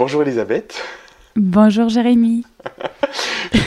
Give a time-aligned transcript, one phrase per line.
[0.00, 0.82] Bonjour Elisabeth.
[1.36, 2.44] Bonjour Jérémy.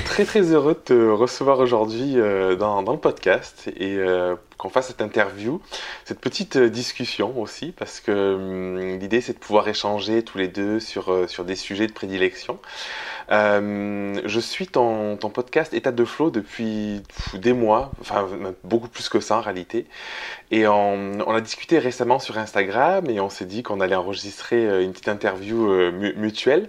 [0.05, 4.88] Très très heureux de te recevoir aujourd'hui euh, dans, le podcast et euh, qu'on fasse
[4.88, 5.59] cette interview,
[6.05, 10.47] cette petite euh, discussion aussi, parce que hum, l'idée c'est de pouvoir échanger tous les
[10.47, 12.60] deux sur, sur des sujets de prédilection.
[13.29, 17.02] je suis ton, ton, podcast État de Flow depuis
[17.34, 18.27] des mois, enfin
[18.64, 19.88] beaucoup plus que ça en réalité.
[20.51, 24.84] Et on, on a discuté récemment sur Instagram et on s'est dit qu'on allait enregistrer
[24.84, 25.71] une petite interview
[26.15, 26.68] mutuelle.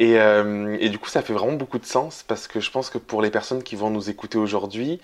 [0.00, 2.98] Euh, et, du coup, ça fait vraiment beaucoup de sens parce que je pense que
[2.98, 5.00] pour les personnes qui vont nous écouter aujourd'hui,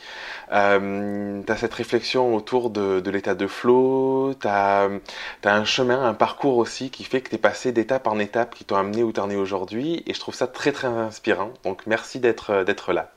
[0.53, 6.91] euh, tu cette réflexion autour de, l'état de flow, tu un chemin, un parcours aussi
[6.91, 9.30] qui fait que tu es passé d'étape en étape qui t'ont amené où tu en
[9.30, 10.03] es aujourd'hui.
[10.07, 11.51] Et je trouve ça très très inspirant.
[11.65, 13.14] Donc merci d'être là.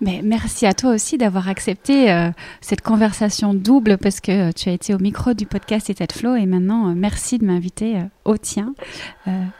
[0.00, 4.68] Mais merci à toi aussi d'avoir accepté euh, cette conversation double parce que euh, tu
[4.68, 7.98] as été au micro du podcast État de Flow et maintenant euh, merci de m'inviter
[8.24, 8.74] au tien.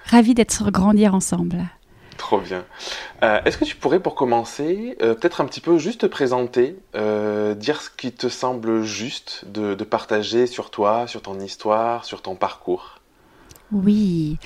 [0.05, 1.65] ravi d'être sur Grandir ensemble.
[2.19, 2.65] Trop bien.
[3.23, 7.91] Est-ce que tu pourrais pour commencer peut-être un petit peu juste te présenter, dire ce
[7.91, 13.01] qui te semble juste de, de partager sur toi, sur ton histoire, sur ton parcours?
[13.73, 14.37] Oui.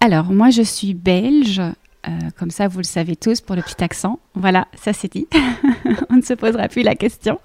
[0.00, 1.62] Alors, moi, je suis belge.
[2.08, 4.18] Euh, comme ça, vous le savez tous pour le petit accent.
[4.34, 5.28] Voilà, ça c'est dit.
[6.10, 7.38] On ne se posera plus la question.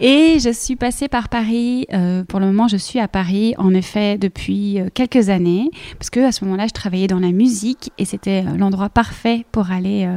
[0.00, 1.86] Et je suis passée par Paris.
[1.92, 6.10] Euh, pour le moment, je suis à Paris, en effet, depuis euh, quelques années, parce
[6.10, 10.08] que à ce moment-là, je travaillais dans la musique et c'était l'endroit parfait pour aller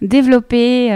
[0.00, 0.86] développer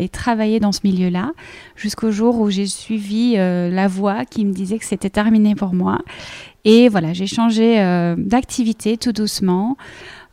[0.00, 1.32] et travailler dans ce milieu-là,
[1.76, 5.98] jusqu'au jour où j'ai suivi la voix qui me disait que c'était terminé pour moi.
[6.64, 7.76] Et voilà, j'ai changé
[8.16, 9.76] d'activité tout doucement.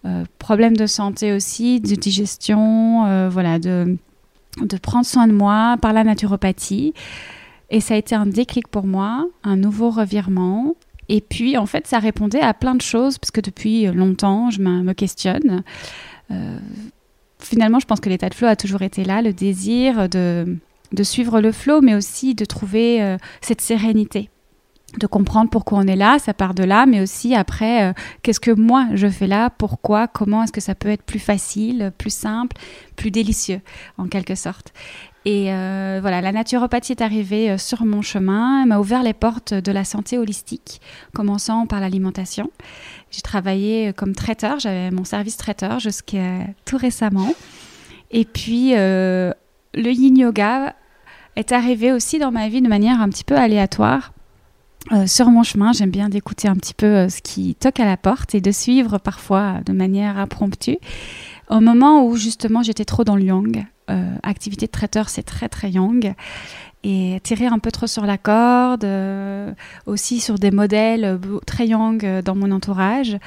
[0.06, 3.98] Euh, problèmes de santé aussi, de digestion, euh, voilà, de,
[4.82, 6.94] prendre soin de moi par la naturopathie.
[7.70, 10.76] Et ça a été un déclic pour moi, un nouveau revirement.
[11.08, 14.62] Et puis, en fait, ça répondait à plein de choses, parce que depuis longtemps, je
[14.62, 15.64] me, questionne.
[16.32, 16.58] Euh,
[17.40, 20.58] finalement, je pense que l'état de flow a toujours été là, le désir de,
[20.92, 24.30] de suivre le flow, mais aussi de trouver cette sérénité
[24.98, 28.40] de comprendre pourquoi on est là, ça part de là, mais aussi après, euh, qu'est-ce
[28.40, 32.14] que moi je fais là, pourquoi, comment est-ce que ça peut être plus facile, plus
[32.14, 32.58] simple,
[32.96, 33.62] plus délicieux,
[33.98, 34.74] en quelque sorte.
[35.26, 39.54] Et euh, voilà, la naturopathie est arrivée euh, sur mon chemin, m'a ouvert les portes
[39.54, 40.82] de la santé holistique,
[41.14, 42.52] commençant par l'alimentation.
[43.10, 47.34] J'ai travaillé comme traiteur, j'avais mon service traiteur jusqu'à tout récemment.
[48.12, 49.34] Et puis, le
[49.76, 50.76] yin yoga
[51.36, 54.13] est arrivé aussi dans ma vie de manière un petit peu aléatoire
[54.92, 57.86] euh, sur mon chemin, j'aime bien d'écouter un petit peu euh, ce qui toque à
[57.86, 60.78] la porte et de suivre parfois de manière impromptue.
[61.50, 65.48] Au moment où justement j'étais trop dans le yang, euh, activité de traiteur c'est très
[65.48, 66.14] très yang,
[66.84, 68.86] et tirer un peu trop sur la corde,
[69.86, 71.18] aussi sur des modèles
[71.48, 73.18] très yang dans mon entourage,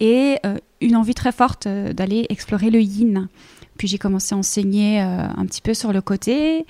[0.00, 0.38] et
[0.80, 3.28] une envie très forte d'aller explorer le yin.
[3.76, 6.64] Puis j'ai commencé à enseigner un petit peu sur le côté.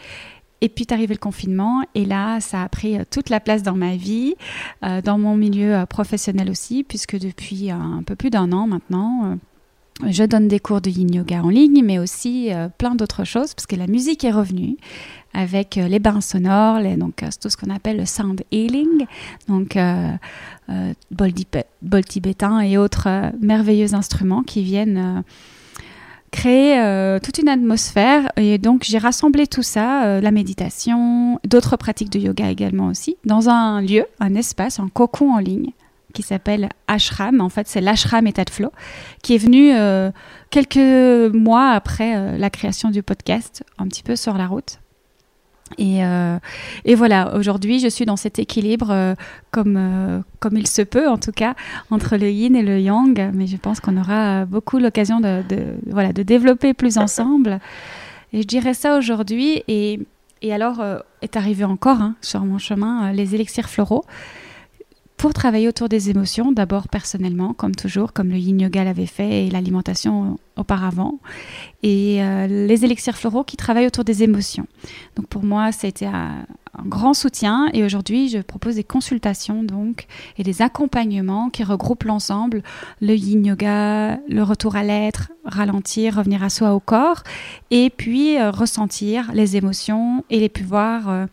[0.65, 3.63] Et puis, est arrivé le confinement, et là, ça a pris euh, toute la place
[3.63, 4.35] dans ma vie,
[4.83, 9.37] euh, dans mon milieu euh, professionnel aussi, puisque depuis un peu plus d'un an maintenant,
[10.09, 12.49] je donne des cours de yin yoga en ligne, mais aussi
[12.79, 14.79] plein d'autres choses, parce que la musique est revenue
[15.35, 19.07] avec les bains sonores, donc tout ce qu'on appelle le sound healing,
[19.47, 19.77] donc
[21.11, 25.23] bol, tibétain et autres merveilleux instruments qui viennent
[26.35, 28.33] créer euh, toute une atmosphère.
[28.37, 33.17] Et donc, j'ai rassemblé tout ça, euh, la méditation, d'autres pratiques de yoga également aussi,
[33.25, 35.71] dans un lieu, un espace, un cocon en ligne
[36.13, 37.41] qui s'appelle Ashram.
[37.41, 38.73] En fait, c'est l'Ashram État de Flow,
[39.23, 40.11] qui est venu euh,
[40.51, 44.79] quelques mois après la création du podcast, un petit peu sur la route.
[45.79, 46.39] Et, euh,
[46.85, 49.15] et, voilà, aujourd'hui, je suis dans cet équilibre euh,
[49.51, 51.55] comme, euh, comme il se peut, en tout cas,
[51.91, 53.31] entre le yin et le yang.
[53.33, 55.43] Mais je pense qu'on aura beaucoup l'occasion de,
[55.87, 57.61] voilà, de développer plus ensemble.
[58.33, 59.63] Et je dirais ça aujourd'hui.
[59.69, 60.01] Et,
[60.43, 60.85] et alors,
[61.23, 64.05] est arrivé encore hein, sur mon chemin les élixirs floraux
[65.25, 69.47] pour travailler autour des émotions, d'abord personnellement, comme toujours, comme le yin yoga l'avait fait
[69.47, 71.19] et l'alimentation auparavant,
[71.83, 74.67] et euh, les élixirs floraux qui travaillent autour des émotions.
[75.17, 76.45] Donc pour moi, ça a été un,
[76.85, 80.07] grand soutien et aujourd'hui, je propose des consultations donc
[80.37, 82.63] et des accompagnements qui regroupent l'ensemble,
[83.01, 87.23] le yin yoga, le retour à l'être, ralentir, revenir à soi au corps,
[87.71, 91.27] et puis euh, ressentir les émotions et les pouvoir euh,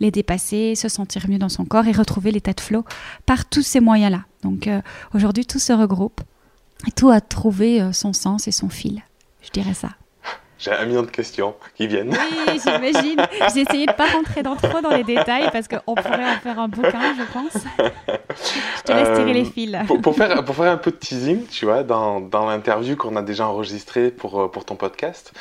[0.00, 2.84] les dépasser, se sentir mieux dans son corps et retrouver l'état de flow
[3.26, 4.22] par tous ces moyens-là.
[4.42, 4.80] Donc euh,
[5.14, 6.20] aujourd'hui, tout se regroupe
[6.86, 9.02] et tout a trouvé euh, son sens et son fil.
[9.42, 9.90] Je dirais ça.
[10.56, 12.10] J'ai un million de questions qui viennent.
[12.10, 13.20] Oui, j'imagine.
[13.52, 16.40] J'ai essayé de ne pas rentrer dans trop dans les détails parce qu'on pourrait en
[16.40, 17.64] faire un bouquin, je pense.
[18.78, 19.76] Je te laisse tirer les euh, fils.
[20.02, 23.22] Pour, faire, pour faire un peu de teasing, tu vois, dans, dans l'interview qu'on a
[23.22, 25.32] déjà enregistrée pour, pour ton podcast,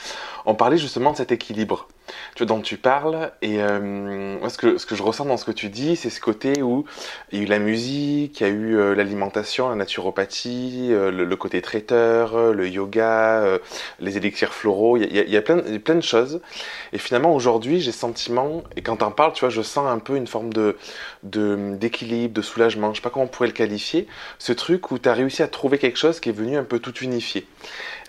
[0.46, 1.88] on parlait justement de cet équilibre
[2.36, 3.32] tu dont tu parles.
[3.42, 6.20] Et euh, ce, que, ce que je ressens dans ce que tu dis, c'est ce
[6.20, 6.86] côté où
[7.32, 11.12] il y a eu la musique, il y a eu euh, l'alimentation, la naturopathie, euh,
[11.12, 13.60] le, côté traiteur, le yoga,
[14.00, 14.98] les élixirs floraux.
[14.98, 16.42] Il y a, il y a plein, de choses.
[16.92, 20.16] Et finalement, aujourd'hui, j'ai sentiment, et quand t'en parles, tu vois, je sens un peu
[20.16, 20.52] une forme
[21.24, 24.08] d'équilibre, de, soulagement, je sais pas comment on pourrait le qualifier,
[24.40, 26.80] ce truc où tu as réussi à trouver quelque chose qui est venu un peu
[26.80, 27.46] tout unifier.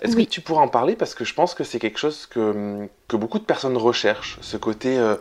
[0.04, 0.96] Est-ce que tu pourrais en parler?
[0.96, 4.58] Parce que je pense que c'est quelque chose que, que, beaucoup de personnes recherchent, ce
[4.58, 5.16] côté euh,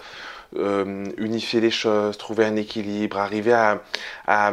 [0.57, 3.81] euh, unifier les choses, trouver un équilibre, arriver à,
[4.27, 4.51] à,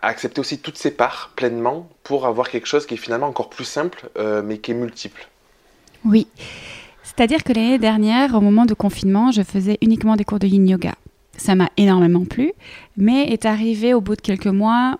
[0.00, 3.66] accepter aussi toutes ses parts pleinement pour avoir quelque chose qui est finalement encore plus
[3.66, 5.28] simple, euh, mais qui est multiple.
[6.04, 6.28] Oui.
[7.02, 10.66] C'est-à-dire que l'année dernière, au moment de confinement, je faisais uniquement des cours de yin
[10.66, 10.94] yoga.
[11.36, 12.52] Ça m'a énormément plu,
[12.96, 14.98] mais est arrivé au bout de quelques mois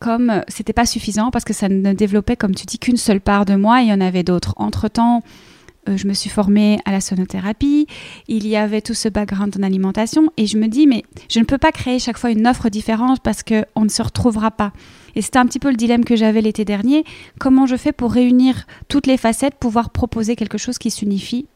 [0.00, 3.20] comme euh, c'était pas suffisant parce que ça ne développait, comme tu dis, qu'une seule
[3.20, 4.54] part de moi, il y en avait d'autres.
[4.56, 5.22] Entre-temps,
[5.88, 7.86] euh, je me suis formée à la sonothérapie,
[8.26, 11.44] il y avait tout ce background en alimentation, et je me dis, mais je ne
[11.44, 14.72] peux pas créer chaque fois une offre différente parce qu'on ne se retrouvera pas.
[15.14, 17.04] Et c'était un petit peu le dilemme que j'avais l'été dernier.
[17.38, 21.46] Comment je fais pour réunir toutes les facettes, pouvoir proposer quelque chose qui s'unifie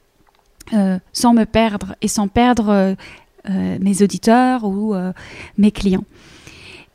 [0.75, 2.97] euh, sans me perdre et sans perdre
[3.47, 4.95] mes auditeurs ou
[5.59, 6.05] mes clients?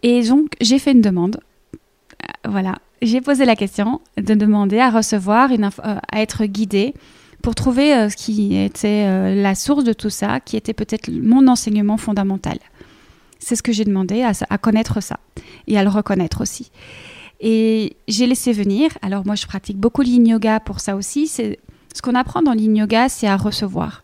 [0.03, 1.39] Et donc, j'ai fait une demande.
[2.23, 5.69] Euh, voilà, j'ai posé la question de demander à recevoir, euh,
[6.11, 6.93] à être guidée
[7.41, 11.47] pour trouver euh, ce qui était la source de tout ça, qui était peut-être mon
[11.47, 12.59] enseignement fondamental.
[13.39, 15.19] C'est ce que j'ai demandé, à, connaître ça
[15.67, 16.71] et à le reconnaître aussi.
[17.39, 18.91] Et j'ai laissé venir.
[19.01, 21.27] Alors moi, je pratique beaucoup l'yin yoga pour ça aussi.
[21.27, 21.57] C'est
[21.95, 24.03] ce qu'on apprend dans l'yin yoga, c'est à recevoir,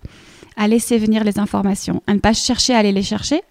[0.55, 3.41] à laisser venir les informations, à ne pas chercher à aller les chercher,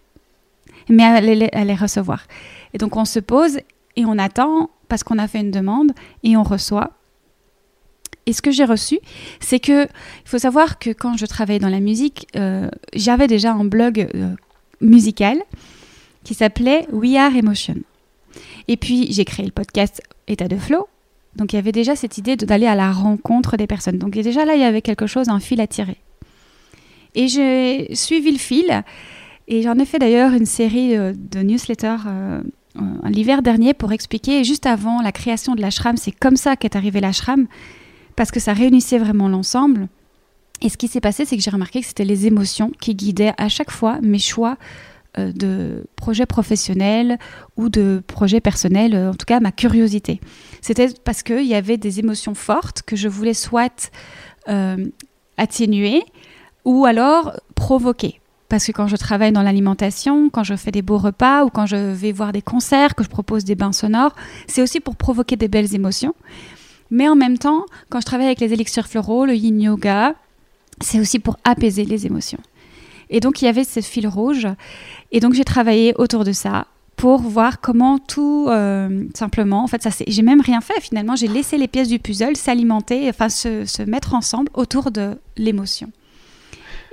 [0.89, 2.27] mais à les, recevoir.
[2.73, 3.59] Et donc on se pose
[3.97, 5.93] et on attend parce qu'on a fait une demande
[6.23, 6.93] et on reçoit.
[8.27, 8.99] Et ce que j'ai reçu,
[9.41, 13.53] c'est que il faut savoir que quand je travaillais dans la musique, euh, j'avais déjà
[13.53, 14.35] un blog euh,
[14.81, 15.39] musical
[16.23, 17.77] qui s'appelait We Are Emotion.
[18.67, 20.89] Et puis j'ai créé le podcast État de Flow.
[21.37, 23.99] Donc il y avait déjà cette idée d'aller à la rencontre des personnes.
[23.99, 25.99] Donc déjà là, il y avait quelque chose, un fil à tirer.
[27.15, 28.83] Et j'ai suivi le fil
[29.47, 32.41] et j'en ai fait d'ailleurs une série euh, de newsletters euh,
[33.05, 37.01] l'hiver dernier pour expliquer, juste avant la création de l'ashram, c'est comme ça qu'est arrivé
[37.01, 37.47] l'ashram,
[38.17, 39.89] parce que ça réunissait vraiment l'ensemble.
[40.61, 43.35] Et ce qui s'est passé, c'est que j'ai remarqué que c'était les émotions qui guidaient
[43.37, 44.57] à chaque fois mes choix
[45.19, 47.19] euh, de projets professionnels
[47.57, 50.21] ou de projets personnels, en tout cas ma curiosité.
[50.61, 53.91] C'était parce qu'il y avait des émotions fortes que je voulais soit
[55.39, 56.03] atténuer
[56.67, 58.21] ou alors provoquer.
[58.49, 61.67] Parce que quand je travaille dans l'alimentation, quand je fais des beaux repas ou quand
[61.67, 64.15] je vais voir des concerts, que je propose des bains sonores,
[64.47, 66.15] c'est aussi pour provoquer des belles émotions.
[66.91, 70.15] Mais en même temps, quand je travaille avec les élixirs floraux, le yin yoga,
[70.81, 72.41] c'est aussi pour apaiser les émotions.
[73.11, 74.47] Et donc il y avait ce fil rouge.
[75.11, 76.67] Et donc j'ai travaillé autour de ça
[76.97, 81.17] pour voir comment tout euh, simplement, en fait, ça j'ai même rien fait finalement.
[81.17, 85.91] J'ai laissé les pièces du puzzle s'alimenter, enfin se mettre ensemble autour de l'émotion.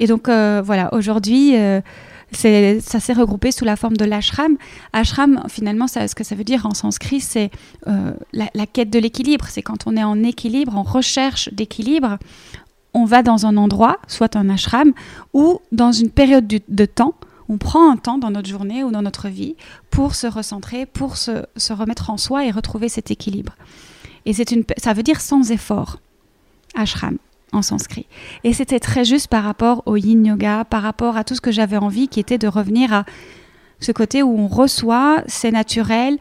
[0.02, 1.80] Et donc euh, voilà, aujourd'hui, euh,
[2.32, 4.58] ça s'est regroupé sous la forme de l'ashram.
[4.94, 7.52] Ashram, finalement, ce que ça veut dire en sanskrit, c'est
[7.88, 9.46] euh, la, quête de l'équilibre.
[9.48, 12.18] C'est quand on est en équilibre, en recherche d'équilibre,
[12.96, 14.92] on va dans un endroit, soit un ashram,
[15.34, 17.14] ou dans une période de, temps,
[17.48, 19.56] on prend un temps dans notre journée ou dans notre vie
[19.92, 23.54] pour se recentrer, pour se, remettre en soi et retrouver cet équilibre.
[24.26, 26.00] Et une, ça veut dire sans effort,
[26.74, 27.20] ashram
[27.52, 28.08] en sanskrit.
[28.44, 31.52] Et c'était très juste par rapport au yin yoga, par rapport à tout ce que
[31.52, 33.06] j'avais envie, qui était de revenir à
[33.80, 36.18] ce côté où on reçoit, c'est naturel,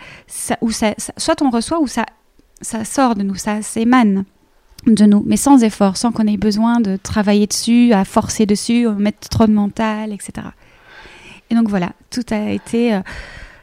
[0.60, 2.06] où ça, soit on reçoit ou ça,
[2.60, 4.24] ça sort de nous, ça s'émane
[4.86, 8.88] de nous, mais sans effort, sans qu'on ait besoin de travailler dessus, à forcer dessus,
[8.88, 10.48] mettre trop de mental, etc.
[11.50, 12.94] Et donc voilà, tout a été...
[12.94, 13.00] Euh,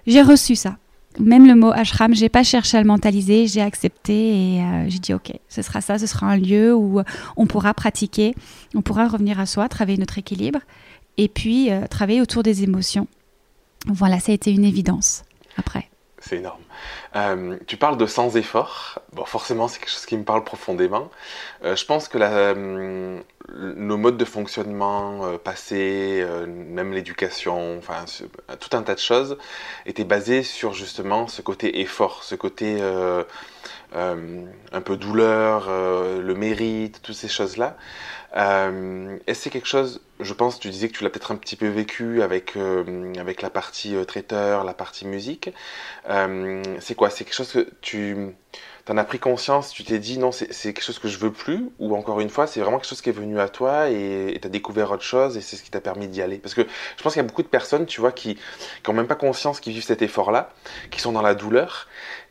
[0.05, 0.77] j'ai reçu ça
[1.19, 4.99] même le mot ashram, j'ai pas cherché à le mentaliser, j'ai accepté et euh, j'ai
[4.99, 7.01] dit ok, ce sera ça, ce sera un lieu où
[7.35, 8.35] on pourra pratiquer,
[8.75, 10.59] on pourra revenir à soi, travailler notre équilibre
[11.17, 13.07] et puis euh, travailler autour des émotions.
[13.87, 15.23] Voilà, ça a été une évidence
[15.57, 15.89] après.
[16.27, 16.61] C'est énorme.
[17.15, 18.99] Euh, tu parles de sans effort.
[19.13, 21.09] Bon, forcément, c'est quelque chose qui me parle profondément.
[21.63, 22.53] je pense que la,
[23.55, 28.05] nos modes de fonctionnement euh, passés, euh, même l'éducation, enfin
[28.59, 29.37] tout un tas de choses,
[29.85, 33.23] étaient basés sur justement ce côté effort, ce côté euh,
[33.93, 37.77] un peu douleur, le mérite, toutes ces choses-là.
[38.37, 41.55] Est-ce que c'est quelque chose, je pense, tu disais que tu l'as peut-être un petit
[41.55, 42.55] peu vécu avec,
[43.19, 45.49] avec la partie traiteur, la partie musique.
[46.05, 47.09] c'est quoi?
[47.09, 48.35] C'est quelque chose que tu
[48.87, 51.69] t'en as pris conscience, tu t'es dit non, c'est quelque chose que je veux plus,
[51.77, 54.47] ou encore une fois, c'est vraiment quelque chose qui est venu à toi et tu
[54.47, 56.37] as découvert autre chose et c'est ce qui t'a permis d'y aller?
[56.37, 58.37] Parce que je pense qu'il y a beaucoup de personnes, tu vois, qui
[58.87, 60.53] n'ont même pas conscience qu'ils vivent cet effort-là,
[60.89, 61.89] qui sont dans la douleur.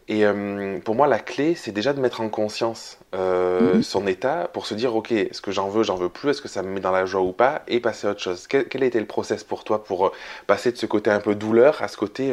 [0.09, 3.83] Et euh, pour moi, la clé, c'est déjà de mettre en conscience euh, mhm.
[3.83, 6.49] son état pour se dire, ok, est-ce que j'en veux, j'en veux plus, est-ce que
[6.49, 8.47] ça me met dans la joie ou pas, et passer à autre chose.
[8.47, 10.13] Quel, quel a été le process pour toi pour euh,
[10.47, 12.33] passer de ce côté un peu douleur à ce côté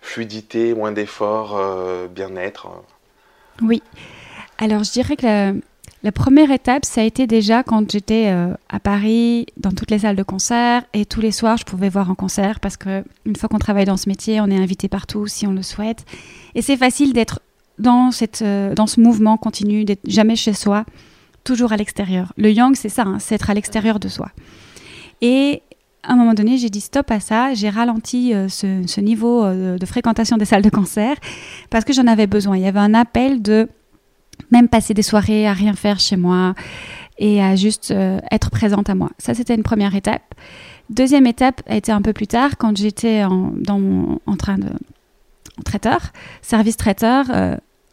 [0.00, 1.60] fluidité, moins d'effort,
[2.10, 2.68] bien-être
[3.60, 3.82] oui.
[4.58, 5.60] Alors, je dirais que
[6.02, 10.00] la, première étape, ça a été déjà quand j'étais euh, à Paris, dans toutes les
[10.00, 13.36] salles de concert, et tous les soirs, je pouvais voir un concert parce que une
[13.36, 16.04] fois qu'on travaille dans ce métier, on est invité partout si on le souhaite.
[16.54, 17.40] Et c'est facile d'être
[17.78, 20.84] dans, cette, euh, dans ce mouvement continu, d'être jamais chez soi,
[21.44, 22.32] toujours à l'extérieur.
[22.36, 24.30] Le yang, c'est ça, hein, c'est être à l'extérieur de soi.
[25.20, 25.62] Et
[26.02, 29.78] à un moment donné, j'ai dit stop à ça, j'ai ralenti euh, ce, niveau euh,
[29.78, 31.16] de fréquentation des salles de concert
[31.70, 32.56] parce que j'en avais besoin.
[32.56, 33.68] Il y avait un appel de
[34.50, 36.54] même passer des soirées à rien faire chez moi
[37.18, 37.94] et à juste
[38.30, 39.10] être présente à moi.
[39.18, 40.34] Ça, c'était une première étape.
[40.90, 43.54] Deuxième étape a été un peu plus tard quand j'étais en,
[44.36, 44.68] train de
[45.64, 47.26] traiteur, service traiteur,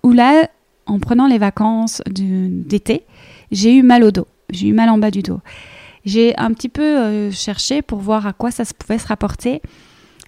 [0.04, 0.48] où là,
[0.86, 3.06] en prenant les vacances d'été,
[3.52, 4.28] j'ai eu mal au dos.
[4.50, 5.40] J'ai eu mal en bas du dos.
[6.06, 9.62] J'ai un petit peu euh, cherché pour voir à quoi ça pouvait se rapporter.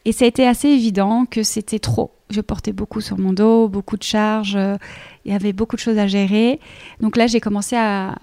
[0.05, 2.12] Et ça a été assez évident que c'était trop.
[2.29, 4.77] Je portais beaucoup sur mon dos, beaucoup de charges, euh,
[5.25, 6.60] il y avait beaucoup de choses à gérer.
[7.00, 8.15] Donc là, j'ai commencé à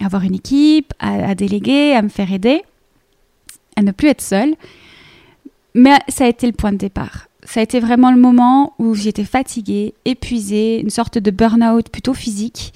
[0.00, 2.62] avoir une équipe, à, déléguer, à me faire aider,
[3.74, 4.54] à ne plus être seule.
[5.74, 7.27] Mais ça a été le point de départ.
[7.48, 12.14] Ça a été vraiment le moment où j'étais fatiguée, épuisée, une sorte de burn-out plutôt
[12.14, 12.74] physique.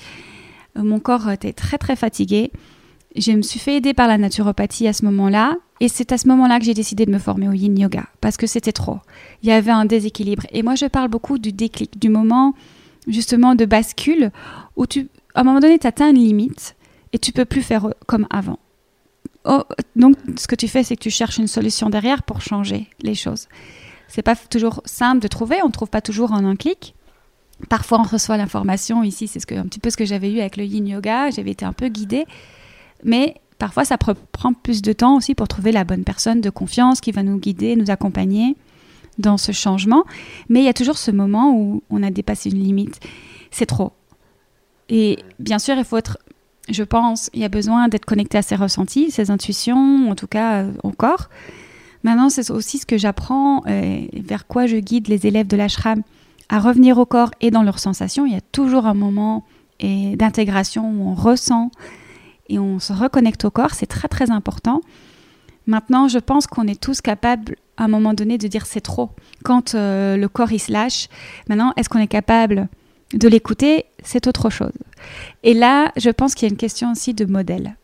[0.78, 2.50] Euh, mon corps était très très fatigué
[3.16, 5.56] je me suis fait aider par la naturopathie à ce moment-là.
[5.80, 8.36] Et c'est à ce moment-là que j'ai décidé de me former au yin yoga, parce
[8.36, 8.98] que c'était trop.
[9.42, 10.44] Il y avait un déséquilibre.
[10.52, 12.54] Et moi, je parle beaucoup du déclic, du moment
[13.08, 14.30] justement de bascule,
[14.76, 16.76] où tu, à un moment donné, tu atteins une limite
[17.12, 18.60] et tu peux plus faire comme avant.
[19.44, 19.64] Oh,
[19.96, 23.16] donc, ce que tu fais, c'est que tu cherches une solution derrière pour changer les
[23.16, 23.48] choses.
[24.12, 26.94] C'est pas toujours simple de trouver, on ne trouve pas toujours en un clic.
[27.70, 29.02] Parfois, on reçoit l'information.
[29.02, 31.30] Ici, c'est ce que, un petit peu ce que j'avais eu avec le yin yoga.
[31.30, 32.26] J'avais été un peu guidée.
[33.04, 37.00] Mais parfois, ça prend plus de temps aussi pour trouver la bonne personne de confiance
[37.00, 38.54] qui va nous guider, nous accompagner
[39.16, 40.04] dans ce changement.
[40.50, 43.00] Mais il y a toujours ce moment où on a dépassé une limite.
[43.50, 43.92] C'est trop.
[44.90, 46.18] Et bien sûr, il faut être,
[46.68, 50.26] je pense, il y a besoin d'être connecté à ses ressentis, ses intuitions, en tout
[50.26, 51.30] cas euh, au corps.
[52.02, 56.02] Maintenant, c'est aussi ce que j'apprends, euh, vers quoi je guide les élèves de l'ashram,
[56.48, 58.26] à revenir au corps et dans leurs sensations.
[58.26, 59.44] Il y a toujours un moment
[59.80, 61.72] d'intégration où on ressent
[62.48, 64.80] et on se reconnecte au corps, c'est très très important.
[65.66, 69.10] Maintenant, je pense qu'on est tous capables à un moment donné de dire c'est trop.
[69.44, 71.08] Quand euh, le corps il se lâche,
[71.48, 72.68] maintenant, est-ce qu'on est capable
[73.14, 73.86] de l'écouter?
[74.02, 74.72] C'est autre chose.
[75.42, 77.76] Et là, je pense qu'il y a une question aussi de modèle.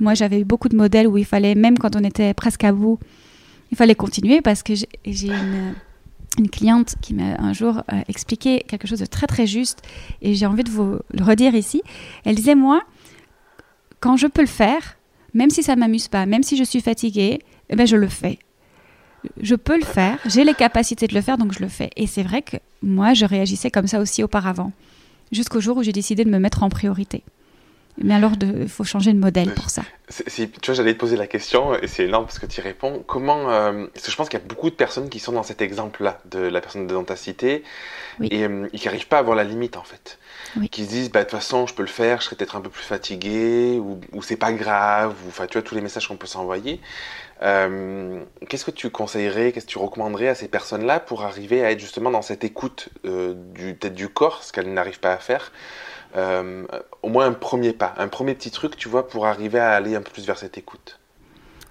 [0.00, 2.72] Moi, j'avais eu beaucoup de modèles où il fallait, même quand on était presque à
[2.72, 2.98] bout,
[3.70, 5.74] il fallait continuer parce que j'ai une,
[6.50, 9.82] cliente qui m'a un jour euh, expliqué quelque chose de très très juste
[10.20, 11.82] et j'ai envie de vous le redire ici.
[12.24, 12.82] Elle disait, moi,
[14.00, 14.96] quand je peux le faire,
[15.32, 18.38] même si ça m'amuse pas, même si je suis fatiguée, eh ben je le fais.
[19.40, 21.90] Je peux le faire, j'ai les capacités de le faire, donc je le fais.
[21.96, 24.72] Et c'est vrai que moi, je réagissais comme ça aussi auparavant,
[25.32, 27.22] jusqu'au jour où j'ai décidé de me mettre en priorité.
[27.98, 29.82] Mais alors, il faut changer de modèle pour ça.
[30.26, 33.04] tu vois, j'allais te poser la question, et c'est énorme parce que tu y réponds.
[33.06, 33.50] Comment.
[33.50, 35.62] Euh, parce que je pense qu'il y a beaucoup de personnes qui sont dans cet
[35.62, 37.62] exemple-là, de la personne de ta cité,
[38.20, 40.18] et euh, qui n'arrivent pas à voir la limite, en fait
[40.70, 42.60] qui se disent bah, de toute façon je peux le faire, je serai peut-être un
[42.60, 46.06] peu plus fatigué ou, ou c'est pas grave, ou enfin tu vois tous les messages
[46.06, 46.80] qu'on peut s'envoyer.
[47.42, 51.72] Euh, qu'est-ce que tu conseillerais, qu'est-ce que tu recommanderais à ces personnes-là pour arriver à
[51.72, 55.50] être justement dans cette écoute du peut-être du corps, ce qu'elles n'arrivent pas à faire
[56.16, 56.64] euh,
[57.02, 59.94] Au moins un premier pas, un premier petit truc, tu vois, pour arriver à aller
[59.96, 60.98] un peu plus vers cette écoute.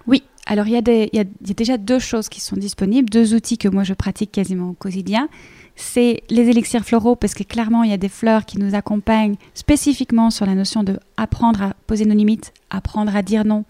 [0.06, 1.24] Oui, alors il y, y a
[1.54, 5.28] déjà deux choses qui sont disponibles, deux outils que moi je pratique quasiment au quotidien
[5.76, 9.36] c'est les élixirs floraux parce que clairement il y a des fleurs qui nous accompagnent
[9.54, 13.64] spécifiquement sur la notion de apprendre à poser nos limites, apprendre à dire non,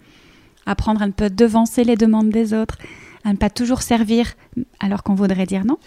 [0.65, 2.77] apprendre à ne pas devancer les demandes des autres,
[3.23, 4.33] à ne pas toujours servir
[4.79, 5.77] alors qu'on voudrait dire non.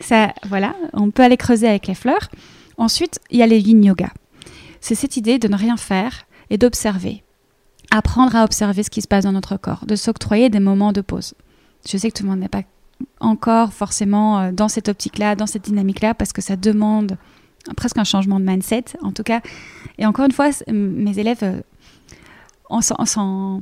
[0.00, 2.28] Ça, voilà, on peut aller creuser avec les fleurs.
[2.78, 4.10] Ensuite, il y a les yin yoga.
[4.80, 7.22] C'est cette idée de ne rien faire et d'observer.
[7.90, 11.00] Apprendre à observer ce qui se passe dans notre corps, de s'octroyer des moments de
[11.00, 11.34] pause.
[11.86, 12.62] Je sais que tout le monde n'est pas
[13.20, 17.16] encore forcément euh, dans cette optique-là, dans cette dynamique-là, parce que ça demande
[17.76, 19.40] presque un changement de mindset, en tout cas.
[19.98, 21.62] Et encore une fois, mes élèves
[22.70, 23.60] on, on,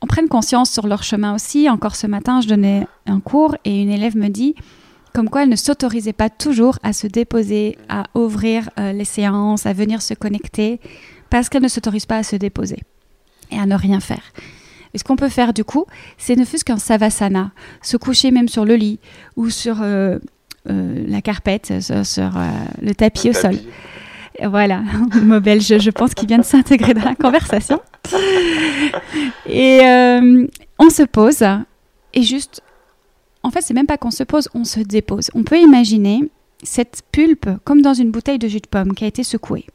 [0.00, 1.68] on prenne conscience sur leur chemin aussi.
[1.68, 4.54] Encore ce matin, je donnais un cours et une élève me dit
[5.16, 9.64] comme quoi elle ne s'autorisait pas toujours à se déposer, à ouvrir euh, les séances,
[9.64, 10.78] à venir se connecter,
[11.30, 12.80] parce qu'elle ne s'autorise pas à se déposer
[13.50, 14.20] et à ne rien faire.
[14.92, 15.86] Et ce qu'on peut faire du coup,
[16.18, 19.00] c'est ne fût-ce qu'un savasana, se coucher même sur le lit
[19.36, 20.18] ou sur euh,
[20.68, 22.32] euh, la carpette, sur,
[22.82, 23.56] le tapis au sol.
[24.44, 24.82] Voilà,
[25.22, 27.80] mot belge, je pense qu'il vient de s'intégrer dans la conversation.
[29.48, 29.80] Et
[30.78, 31.42] on se pose
[32.12, 32.62] et juste
[33.46, 35.30] en fait, c'est même pas qu'on se pose, on se dépose.
[35.34, 36.28] On peut imaginer
[36.64, 39.66] cette pulpe comme dans une bouteille de jus de pomme qui a été secouée.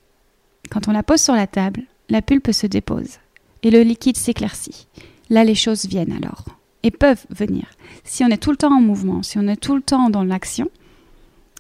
[0.70, 3.20] Quand on la pose sur la table, la pulpe se dépose
[3.64, 4.88] et le liquide s'éclaircit.
[5.30, 6.44] Là, les choses viennent alors
[6.84, 7.64] et peuvent venir.
[8.04, 10.26] Si on est tout le temps en mouvement, si on est tout le temps dans
[10.26, 10.70] l'action,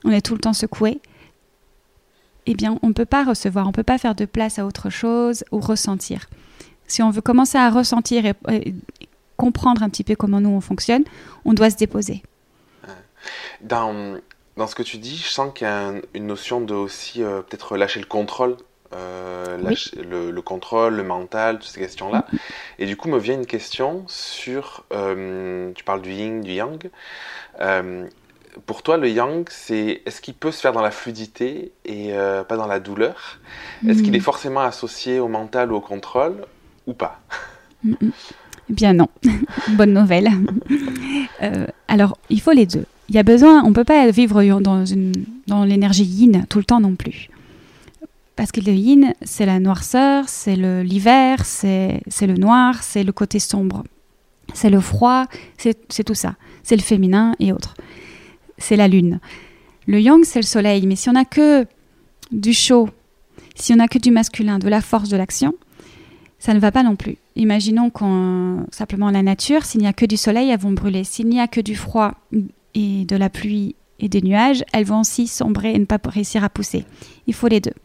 [0.03, 0.99] on est tout le temps secoué,
[2.45, 4.65] eh bien, on ne peut pas recevoir, on ne peut pas faire de place à
[4.65, 6.27] autre chose ou ressentir.
[6.87, 8.33] Si on veut commencer à ressentir et,
[9.41, 11.03] comprendre un petit peu comment nous on fonctionne,
[11.45, 12.21] on doit se déposer.
[13.61, 14.19] Dans,
[14.55, 17.41] dans ce que tu dis, je sens qu'il y a une notion de aussi euh,
[17.41, 18.55] peut-être lâcher le contrôle.
[18.93, 22.27] Euh, le, contrôle, le mental, toutes ces questions-là.
[22.77, 26.91] Et du coup, me vient une question sur, euh, tu parles du yin, du yang.
[28.67, 32.13] pour toi, le yang, c'est est-ce qu'il peut se faire dans la fluidité et
[32.47, 33.39] pas dans la douleur?
[33.87, 34.33] Est-ce qu'il est hmm.
[34.33, 36.45] forcément associé au mental ou au contrôle
[36.85, 37.21] ou pas?
[38.71, 39.09] Eh bien non,
[39.75, 40.29] bonne nouvelle.
[41.43, 42.85] Euh, alors, il faut les deux.
[43.09, 44.85] Il y a besoin, on ne peut pas vivre dans,
[45.47, 47.29] dans l'énergie yin tout le temps non plus.
[48.37, 53.39] Parce que le yin, c'est la noirceur, c'est l'hiver, c'est le noir, c'est le côté
[53.39, 53.83] sombre.
[54.53, 55.25] C'est le froid,
[55.57, 56.35] c'est tout ça.
[56.63, 57.73] C'est le féminin et autres.
[58.57, 59.19] C'est la lune.
[59.85, 60.87] Le yang, c'est le soleil.
[60.87, 61.65] Mais si on n'a que
[62.31, 62.89] du chaud,
[63.55, 65.53] si on n'a que du masculin, de la force, de l'action,
[66.41, 67.17] ça ne va pas non plus.
[67.35, 71.03] Imaginons qu'on simplement la nature, s'il n'y a que du soleil, elles vont brûler.
[71.03, 72.15] S'il n'y a que du froid
[72.73, 76.43] et de la pluie et des nuages, elles vont aussi sombrer et ne pas réussir
[76.43, 76.83] à pousser.
[77.27, 77.75] Il faut les deux.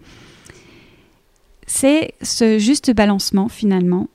[1.66, 4.08] C'est ce juste balancement finalement.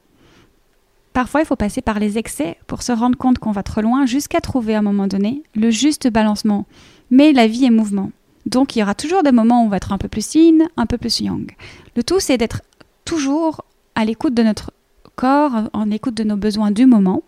[1.13, 4.08] Parfois, il faut passer par les excès pour se rendre compte qu'on va trop loin
[4.08, 6.66] jusqu'à trouver à un moment donné le juste balancement.
[7.12, 8.10] Mais la vie est mouvement.
[8.48, 10.68] Donc il y aura toujours des moments où on va être un peu plus yin,
[10.78, 11.56] un peu plus yang.
[11.96, 12.63] Le tout, c'est d'être
[13.06, 14.72] toujours à l'écoute de notre
[15.16, 17.24] corps, en écoute de nos besoins du moment,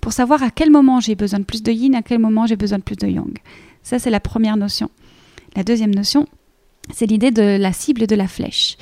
[0.00, 2.56] pour savoir à quel moment j'ai besoin de plus de yin, à quel moment j'ai
[2.56, 3.38] besoin de plus de yang.
[3.82, 4.90] Ça, c'est la première notion.
[5.56, 6.26] La deuxième notion,
[6.92, 8.76] c'est l'idée de la cible de la flèche.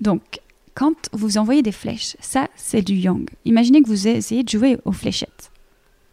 [0.00, 0.40] Donc,
[0.74, 3.28] quand vous envoyez des flèches, ça, c'est du yang.
[3.44, 5.50] Imaginez que vous essayez de jouer aux fléchettes.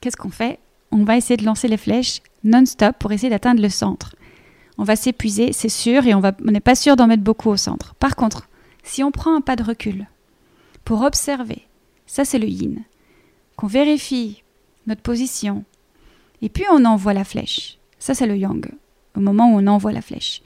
[0.02, 0.60] Qu'est-ce qu'on fait?
[0.92, 4.16] On va essayer de lancer les flèches non-stop pour essayer d'atteindre le centre.
[4.78, 7.96] On va s'épuiser, c'est sûr, et on n'est pas sûr d'en mettre beaucoup au centre.
[7.96, 8.48] Par contre,
[8.88, 10.08] si on prend un pas de recul
[10.86, 11.68] pour observer,
[12.06, 12.84] ça c'est le yin,
[13.56, 14.44] qu'on vérifie
[14.88, 15.64] notre position,
[16.42, 18.66] et puis on envoie la flèche, ça c'est le yang,
[19.16, 20.42] au moment où on envoie la flèche.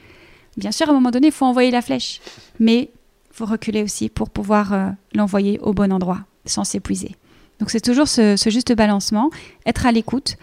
[0.57, 2.19] Bien sûr, à un moment donné, il faut envoyer la flèche,
[2.59, 2.89] mais
[3.29, 7.15] il faut reculer aussi pour pouvoir euh, l'envoyer au bon endroit, sans s'épuiser.
[7.59, 9.29] Donc c'est toujours ce, juste balancement,
[9.65, 10.35] être à l'écoute.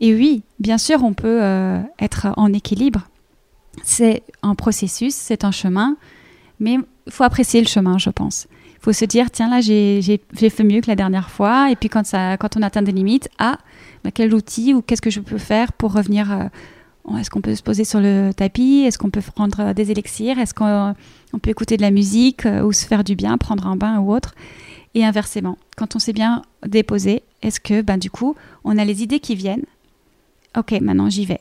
[0.00, 3.08] Et oui, bien sûr, on peut euh, être en équilibre.
[3.82, 5.96] C'est un processus, c'est un chemin,
[6.58, 6.78] mais
[7.10, 8.46] faut apprécier le chemin, je pense.
[8.80, 10.00] Il faut se dire, tiens, là, j'ai
[10.32, 11.70] fait mieux que la dernière fois.
[11.70, 13.58] Et puis, quand, ça, quand on atteint des limites, ah,
[14.04, 17.54] bah, quel outil ou qu'est-ce que je peux faire pour revenir euh, Est-ce qu'on peut
[17.54, 18.84] se poser sur le tapis?
[18.86, 20.38] Est-ce qu'on peut prendre des élixirs?
[20.38, 20.94] Est-ce qu'on
[21.38, 24.14] peut écouter de la musique euh, ou se faire du bien, prendre un bain ou
[24.14, 24.34] autre?
[24.94, 29.02] Et inversement, quand on s'est bien déposé, est-ce que, ben, du coup, on a les
[29.02, 29.66] idées qui viennent?
[30.56, 31.40] Ok, maintenant j'y vais.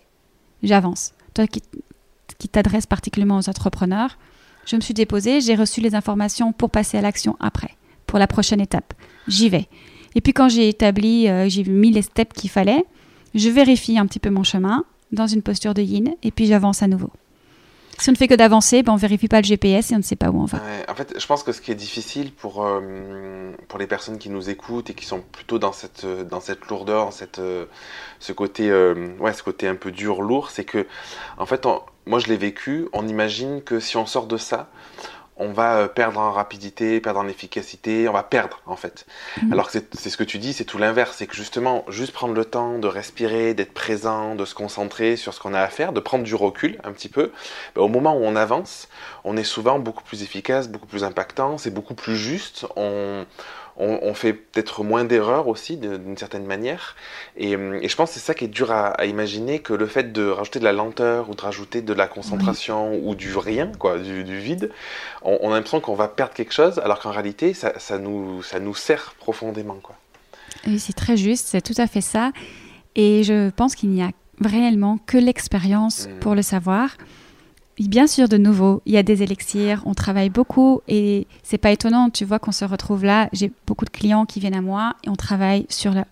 [0.61, 1.13] J'avance.
[1.33, 1.63] Toi qui,
[2.37, 4.17] qui t'adresses particulièrement aux entrepreneurs,
[4.69, 7.71] je me suis déposée, j'ai reçu les informations pour passer à l'action après,
[8.05, 8.93] pour la prochaine étape.
[9.27, 9.67] J'y vais.
[10.13, 12.85] Et puis quand j'ai établi, euh, j'ai mis les steps qu'il fallait,
[13.33, 16.83] je vérifie un petit peu mon chemin dans une posture de yin et puis j'avance
[16.83, 17.11] à nouveau.
[17.99, 20.03] Si on ne fait que d'avancer, ben on vérifie pas le GPS et on ne
[20.03, 20.59] sait pas où on va.
[20.87, 24.29] en fait, je pense que ce qui est difficile pour, euh, pour les personnes qui
[24.29, 27.65] nous écoutent et qui sont plutôt dans cette, dans cette lourdeur, cette, euh,
[28.19, 28.71] ce, côté,
[29.19, 30.87] ouais, ce côté un peu dur, lourd, c'est que,
[31.37, 31.65] en fait,
[32.05, 34.69] moi je l'ai vécu, on imagine que si on sort de ça,
[35.39, 39.05] on va euh, perdre en rapidité, perdre en efficacité, on va perdre en fait.
[39.41, 39.53] Mhm.
[39.53, 42.33] Alors que c'est ce que tu dis, c'est tout l'inverse, c'est que justement, juste prendre
[42.33, 45.93] le temps de respirer, d'être présent, de se concentrer sur ce qu'on a à faire,
[45.93, 47.31] de prendre du recul un petit peu,
[47.75, 48.89] ben, au moment où on avance,
[49.23, 53.25] on est souvent beaucoup plus efficace, beaucoup plus impactant, c'est beaucoup plus juste, on,
[53.79, 56.95] on, fait peut-être moins d'erreurs aussi d'une certaine manière.
[57.37, 60.27] Et, je pense que c'est ça qui est dur à, imaginer, que le fait de
[60.27, 64.37] rajouter de la lenteur ou de rajouter de la concentration ou du rien, quoi, du,
[64.37, 64.71] vide,
[65.21, 68.75] on, a l'impression qu'on va perdre quelque chose, alors qu'en réalité, ça, nous, ça nous
[68.75, 69.77] sert profondément.
[69.81, 69.95] Quoi.
[70.67, 72.31] Oui, c'est très juste, c'est tout à fait ça.
[72.95, 74.11] Et je pense qu'il n'y a
[74.43, 76.19] réellement que l'expérience mmh.
[76.19, 76.97] pour le savoir.
[77.79, 81.71] Bien sûr, de nouveau, il y a des élixirs, on travaille beaucoup et c'est pas
[81.71, 83.29] étonnant, tu vois, qu'on se retrouve là.
[83.31, 86.05] J'ai beaucoup de clients qui viennent à moi et on travaille sur la,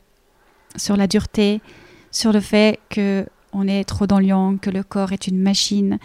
[0.77, 1.62] sur la dureté,
[2.10, 5.99] sur le fait que on est trop dans le que le corps est une machine,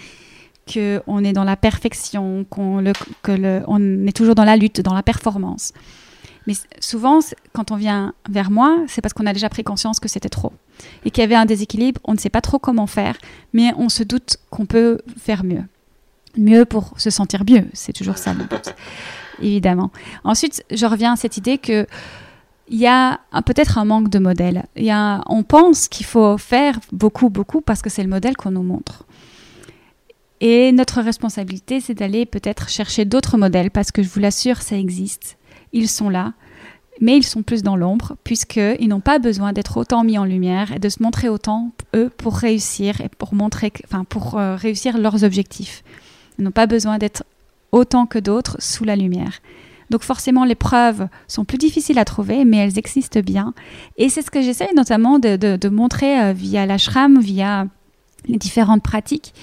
[0.67, 4.57] que on est dans la perfection, qu'on le, que le, on est toujours dans la
[4.57, 5.73] lutte, dans la performance.
[6.47, 7.21] Mais souvent,
[7.53, 10.53] quand on vient vers moi, c'est parce qu'on a déjà pris conscience que c'était trop
[11.05, 12.01] et qu'il y avait un déséquilibre.
[12.05, 13.17] On ne sait pas trop comment faire,
[13.53, 15.65] mais on se doute qu'on peut faire mieux.
[16.37, 18.75] Mieux pour se sentir mieux, c'est toujours ça le but,
[19.43, 19.91] évidemment.
[20.25, 21.87] Ensuite, je reviens à cette idée que
[22.69, 24.65] il y a peut-être un manque de modèle.
[24.77, 28.35] Il y a, on pense qu'il faut faire beaucoup, beaucoup parce que c'est le modèle
[28.35, 29.05] qu'on nous montre.
[30.41, 34.77] Et notre responsabilité, c'est d'aller peut-être chercher d'autres modèles parce que je vous l'assure, ça
[34.77, 35.37] existe
[35.73, 36.33] ils sont là,
[37.01, 40.73] mais ils sont plus dans l'ombre, puisqu'ils n'ont pas besoin d'être autant mis en lumière
[40.73, 44.99] et de se montrer autant, eux, pour réussir et pour, montrer, enfin, pour euh, réussir
[44.99, 45.83] leurs objectifs.
[46.39, 47.25] Ils n'ont pas besoin d'être
[47.73, 49.41] autant que d'autres sous la lumière.
[49.91, 53.53] Donc forcément, les preuves sont plus difficiles à trouver, mais elles existent bien.
[53.97, 57.67] Et c'est ce que j'essaie notamment de, montrer euh, via l'ashram, via
[58.27, 59.35] les différentes pratiques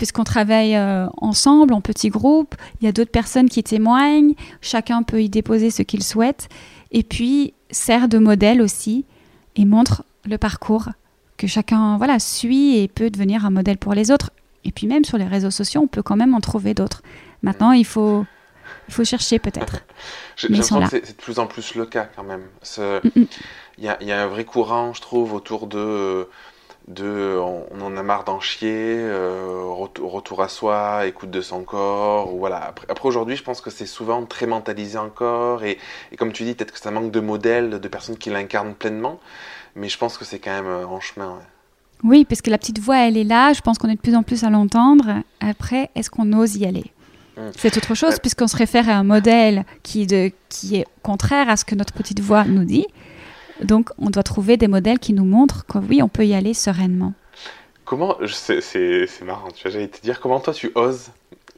[0.00, 2.54] puisqu'on travaille euh, ensemble, en petits groupes.
[2.80, 4.32] Il y a d'autres personnes qui témoignent.
[4.62, 6.48] Chacun peut y déposer ce qu'il souhaite.
[6.90, 9.04] Et puis, sert de modèle aussi
[9.56, 10.88] et montre le parcours
[11.36, 14.30] que chacun voilà, suit et peut devenir un modèle pour les autres.
[14.64, 17.02] Et puis même sur les réseaux sociaux, on peut quand même en trouver d'autres.
[17.42, 18.24] Maintenant, il faut,
[18.88, 19.84] il faut chercher peut-être.
[20.36, 22.44] J'ai l'impression que c'est de plus en plus le cas quand même.
[23.76, 26.26] Il y, a, y, a un vrai courant, je trouve, autour de
[26.90, 32.34] de on, en a marre d'en chier, euh, retour, à soi, écoute de son corps.
[32.34, 32.74] Ou voilà.
[32.88, 35.64] Après, aujourd'hui, je pense que c'est souvent très mentalisé encore.
[35.64, 35.78] Et,
[36.18, 39.20] comme tu dis, peut-être que ça manque de modèles, de personnes qui l'incarnent pleinement.
[39.76, 41.38] Mais je pense que c'est quand même euh, en chemin.
[42.02, 43.52] Oui, parce que la petite voix, elle est là.
[43.52, 45.22] Je pense qu'on est de plus en plus à l'entendre.
[45.40, 46.86] Après, est-ce qu'on ose y aller?
[47.36, 47.42] Mmh.
[47.56, 51.56] C'est autre chose, puisqu'on se réfère à un modèle qui, de, qui est contraire à
[51.56, 52.86] ce que notre petite voix nous dit.
[53.62, 56.54] Donc, on doit trouver des modèles qui nous montrent que oui, on peut y aller
[56.54, 57.12] sereinement.
[57.84, 61.10] Comment, c'est marrant, j'allais te dire, comment toi tu oses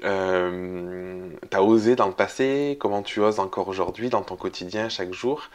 [0.04, 4.88] euh, Tu as osé dans le passé, comment tu oses encore aujourd'hui, dans ton quotidien,
[4.88, 5.50] chaque jour,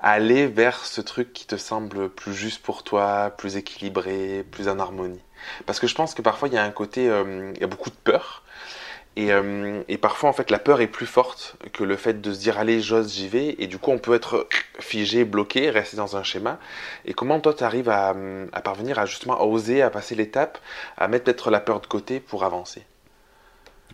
[0.00, 4.78] aller vers ce truc qui te semble plus juste pour toi, plus équilibré, plus en
[4.78, 5.20] harmonie?
[5.66, 7.66] Parce que je pense que parfois il y a un côté, euh, il y a
[7.66, 8.44] beaucoup de peur,
[9.18, 12.40] euh, et, parfois, en fait, la peur est plus forte que le fait de se
[12.40, 13.56] dire allez, j'ose, j'y vais.
[13.58, 14.48] Et du coup, on peut être
[14.78, 16.58] figé, bloqué, rester dans un schéma.
[17.04, 18.14] Et comment toi, tu arrives à,
[18.64, 20.58] parvenir à justement oser, à passer l'étape,
[20.96, 22.82] à mettre peut-être la peur de côté pour avancer?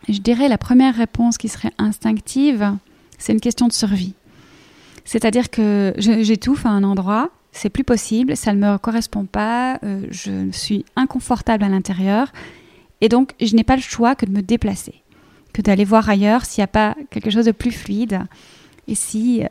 [0.08, 2.72] Je dirais la première réponse qui serait instinctive,
[3.18, 4.14] c'est une question de survie.
[5.04, 10.06] C'est-à-dire que j'étouffe à un endroit, c'est plus possible, ça ne me correspond pas, euh,
[10.10, 12.28] je suis inconfortable à l'intérieur.
[13.00, 15.02] Et donc, je n'ai pas le choix que de me déplacer
[15.52, 18.20] que d'aller voir ailleurs s'il n'y a pas quelque chose de plus fluide.
[18.86, 19.42] Et si.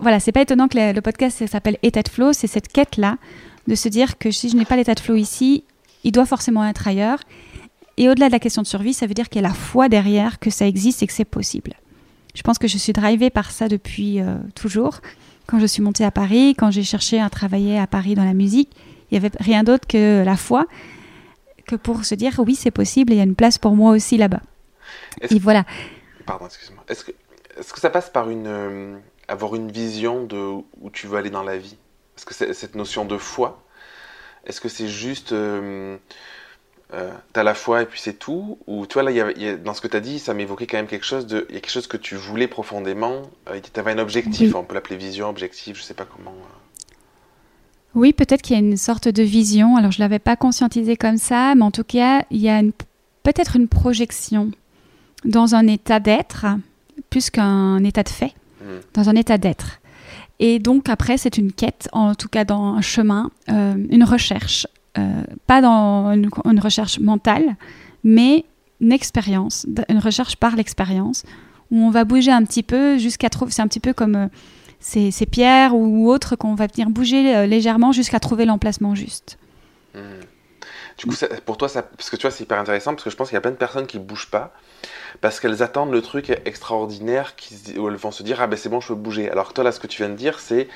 [0.00, 3.18] Voilà, c'est pas étonnant que le, podcast s'appelle État de flow, c'est cette quête-là
[3.66, 5.64] de se dire que si je n'ai pas l'état de flow ici,
[6.02, 7.18] il doit forcément être ailleurs.
[7.98, 9.88] Et au-delà de la question de survie, ça veut dire qu'il y a la foi
[9.88, 11.74] derrière, que ça existe et que c'est possible.
[12.34, 15.00] Je pense que je suis drivée par ça depuis euh, toujours.
[15.46, 18.34] Quand je suis montée à Paris, quand j'ai cherché à travailler à Paris dans la
[18.34, 18.70] musique,
[19.10, 20.66] il n'y avait rien d'autre que la foi,
[21.66, 23.92] que pour se dire oui, c'est possible et il y a une place pour moi
[23.92, 24.42] aussi là-bas.
[25.22, 25.64] Et voilà.
[26.26, 26.84] Pardon, excuse-moi.
[26.88, 27.12] Est-ce que,
[27.58, 30.38] est que ça passe par une, euh, avoir une vision de
[30.80, 31.76] où tu veux aller dans la vie?
[32.16, 33.62] Est-ce que cette notion de foi,
[34.46, 35.32] est-ce que c'est juste.
[35.32, 35.96] Euh,
[36.94, 38.58] euh, t'as la foi et puis c'est tout?
[38.66, 40.76] Ou tu vois, là, y a, dans ce que tu as dit, ça m'évoquait quand
[40.78, 41.46] même quelque chose de.
[41.48, 43.22] Il y a quelque chose que tu voulais profondément.
[43.46, 46.34] tu avais un objectif, on peut l'appeler vision, objectif, je sais pas comment.
[47.94, 49.76] Oui, peut-être qu'il y a une sorte de vision.
[49.76, 52.62] Alors, je ne l'avais pas conscientisé comme ça, mais en tout cas, il y a
[53.22, 54.50] peut-être une projection
[55.24, 56.46] dans un état d'être
[57.10, 58.80] plus qu'un état de fait, hmm.
[58.94, 59.80] dans un état d'être.
[60.38, 64.66] Et donc après, c'est une quête, en tout cas dans un chemin, euh, une recherche,
[64.98, 67.56] euh, pas dans une, recherche mentale,
[68.04, 68.44] mais
[68.80, 71.24] une expérience, une recherche par l'expérience,
[71.70, 74.28] où on va bouger un petit peu jusqu'à trouver, c'est un petit peu comme euh,
[74.78, 79.38] ces, pierres ou autres qu'on va venir bouger légèrement jusqu'à trouver l'emplacement juste.
[79.94, 80.20] Hmm.
[80.98, 83.16] Du coup, pour toi, ça, parce que tu vois, c'est hyper intéressant parce que je
[83.16, 84.54] pense qu'il y a plein de personnes qui bougent pas
[85.20, 87.34] parce qu'elles attendent le truc extraordinaire
[87.76, 89.30] où elles vont se dire ah ben c'est bon, je peux bouger.
[89.30, 90.68] Alors toi là, ce que tu viens de dire, c'est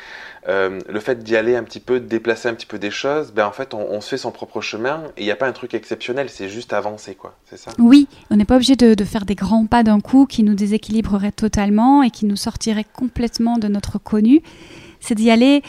[0.48, 3.32] euh, le fait d'y aller un petit peu, de déplacer un petit peu des choses.
[3.32, 5.52] Ben en fait, on, se fait son propre chemin et il n'y a pas un
[5.52, 7.36] truc exceptionnel, c'est juste avancer quoi.
[7.48, 7.72] C'est ça?
[7.78, 10.54] Oui, on n'est pas obligé de, de, faire des grands pas d'un coup qui nous
[10.54, 14.42] déséquilibreraient totalement et qui nous sortiraient complètement de notre connu.
[15.00, 15.62] C'est d'y aller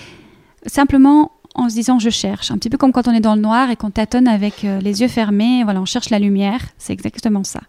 [0.66, 2.52] simplement en se disant je cherche.
[2.52, 4.80] Un petit peu comme quand on est dans le noir et qu'on tâtonne avec euh,
[4.80, 7.62] les yeux fermés, voilà, on cherche la lumière, c'est exactement ça.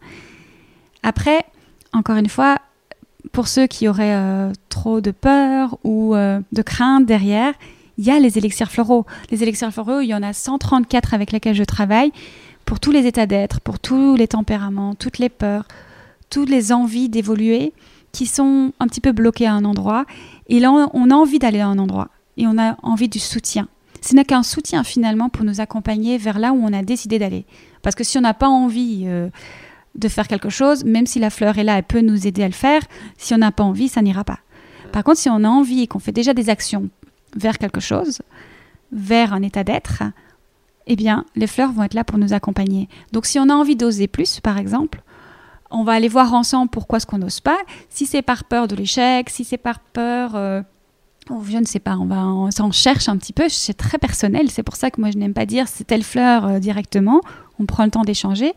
[1.03, 1.45] Après,
[1.93, 2.59] encore une fois,
[3.33, 7.55] pour ceux qui auraient euh, trop de peur ou euh, de crainte derrière,
[7.99, 9.07] il y a les élixirs floraux.
[9.31, 12.13] Les élixirs floraux, il y en a 134 avec lesquels je travaille
[12.65, 15.67] pour tous les états d'être, pour tous les tempéraments, toutes les peurs,
[16.31, 17.73] toutes les envies d'évoluer
[18.13, 20.05] qui sont un petit peu bloquées à un endroit.
[20.49, 23.69] Et là, on a envie d'aller à un endroit et on a envie du soutien.
[24.01, 27.45] Ce n'est qu'un soutien finalement pour nous accompagner vers là où on a décidé d'aller.
[27.83, 29.29] Parce que si on n'a pas envie euh,
[29.95, 32.49] de faire quelque chose, même si la fleur est là, elle peut nous aider à
[32.49, 32.83] le faire.
[33.19, 34.39] Si on n'a pas envie, ça n'ira pas.
[34.93, 36.89] Par contre, si on a envie et qu'on fait déjà des actions
[37.37, 38.23] vers quelque chose,
[38.93, 40.03] vers un état d'être,
[40.87, 42.89] eh bien, les fleurs vont être là pour nous accompagner.
[43.13, 45.03] Donc, si on a envie d'oser plus, par exemple,
[45.71, 47.59] on va aller voir ensemble pourquoi ce qu'on n'ose pas.
[47.89, 50.63] Si c'est par peur de l'échec, si c'est par peur euh,
[51.29, 54.51] je ne sais pas, on va on s'en cherche un petit peu, c'est très personnel,
[54.51, 57.21] c'est pour ça que moi je n'aime pas dire c'est telle fleur euh, directement,
[57.59, 58.53] on prend le temps d'échanger,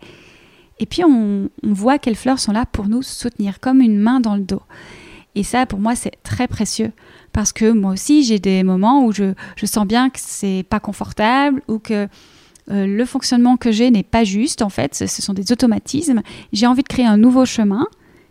[0.80, 4.36] et puis on, voit quelles fleurs sont là pour nous soutenir, comme une main dans
[4.36, 4.62] le dos.
[5.36, 6.92] Et ça, pour moi, c'est très précieux,
[7.34, 9.34] parce que moi aussi, j'ai des moments où je,
[9.64, 12.08] sens bien que c'est pas confortable, ou que
[12.72, 16.22] euh, le fonctionnement que j'ai n'est pas juste, en fait, ce, sont des automatismes,
[16.54, 17.88] j'ai envie de créer un nouveau chemin,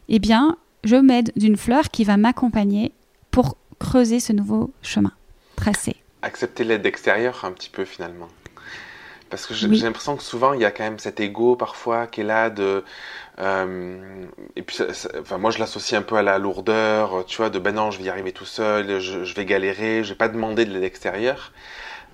[0.09, 2.92] eh bien, je m'aide d'une fleur qui va m'accompagner
[3.30, 5.12] pour creuser ce nouveau chemin
[5.57, 5.96] tracé.
[6.22, 8.28] Accepter l'aide extérieure un petit peu finalement.
[9.35, 12.20] Parce que j'ai l'impression que souvent il y a quand même cet ego parfois qui
[12.20, 12.85] est là de.
[13.40, 14.79] Euh, et puis,
[15.18, 17.99] enfin, moi je l'associe un peu à la lourdeur, tu vois, de ben non, je
[17.99, 21.51] vais y arriver tout seul, je, vais galérer, je vais pas demander de l'aide extérieure.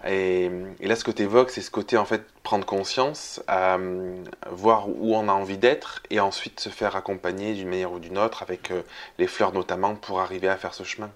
[0.09, 4.17] Et, là, ce que tu évoques, c'est ce côté en fait prendre conscience, euh,
[4.51, 8.17] voir où on a envie d'être, et ensuite se faire accompagner d'une manière ou d'une
[8.17, 8.81] autre, avec euh,
[9.19, 11.11] les fleurs notamment, pour arriver à faire ce chemin.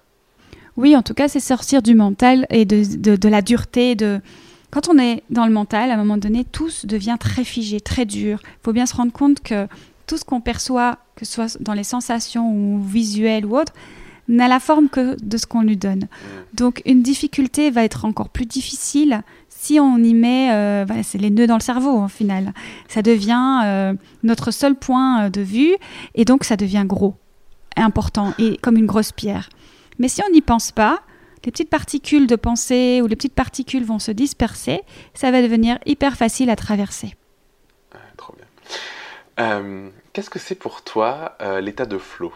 [0.77, 3.95] Oui, en tout cas, c'est sortir du mental et de, la dureté.
[3.95, 4.21] De...
[4.75, 8.03] Quand on est dans le mental, à un moment donné, tout devient très figé, très
[8.03, 8.41] dur.
[8.43, 9.69] Il faut bien se rendre compte que
[10.05, 13.71] tout ce qu'on perçoit, que ce soit dans les sensations ou visuelles ou autres,
[14.27, 16.09] n'a la forme que de ce qu'on lui donne.
[16.53, 21.29] Donc une difficulté va être encore plus difficile si on y met, euh, c'est les
[21.29, 22.51] nœuds dans le cerveau au final.
[22.89, 25.77] Ça devient euh, notre seul point de vue
[26.15, 27.15] et donc ça devient gros,
[27.77, 29.47] important et comme une grosse pierre.
[29.99, 30.99] Mais si on n'y pense pas,
[31.45, 34.81] les petites particules de pensée ou les petites particules vont se disperser,
[35.13, 37.15] ça va devenir hyper facile à traverser.
[37.93, 38.45] Ah, trop bien.
[39.39, 42.33] Euh, qu'est-ce que c'est pour toi euh, l'état de flow?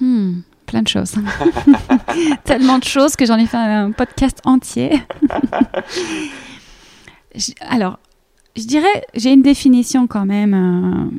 [0.00, 1.14] Hmm, Plein de choses.
[2.44, 4.98] Tellement de choses que j'en ai fait un podcast entier.
[7.60, 7.98] Alors,
[8.56, 11.10] je dirais, j'ai une définition quand même euh,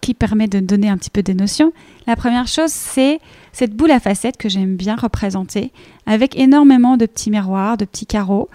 [0.00, 1.72] qui permet de donner un petit peu des notions.
[2.06, 3.20] La première chose, c'est
[3.52, 5.72] cette boule à facettes que j'aime bien représenter,
[6.06, 8.48] avec énormément de petits miroirs, de petits carreaux.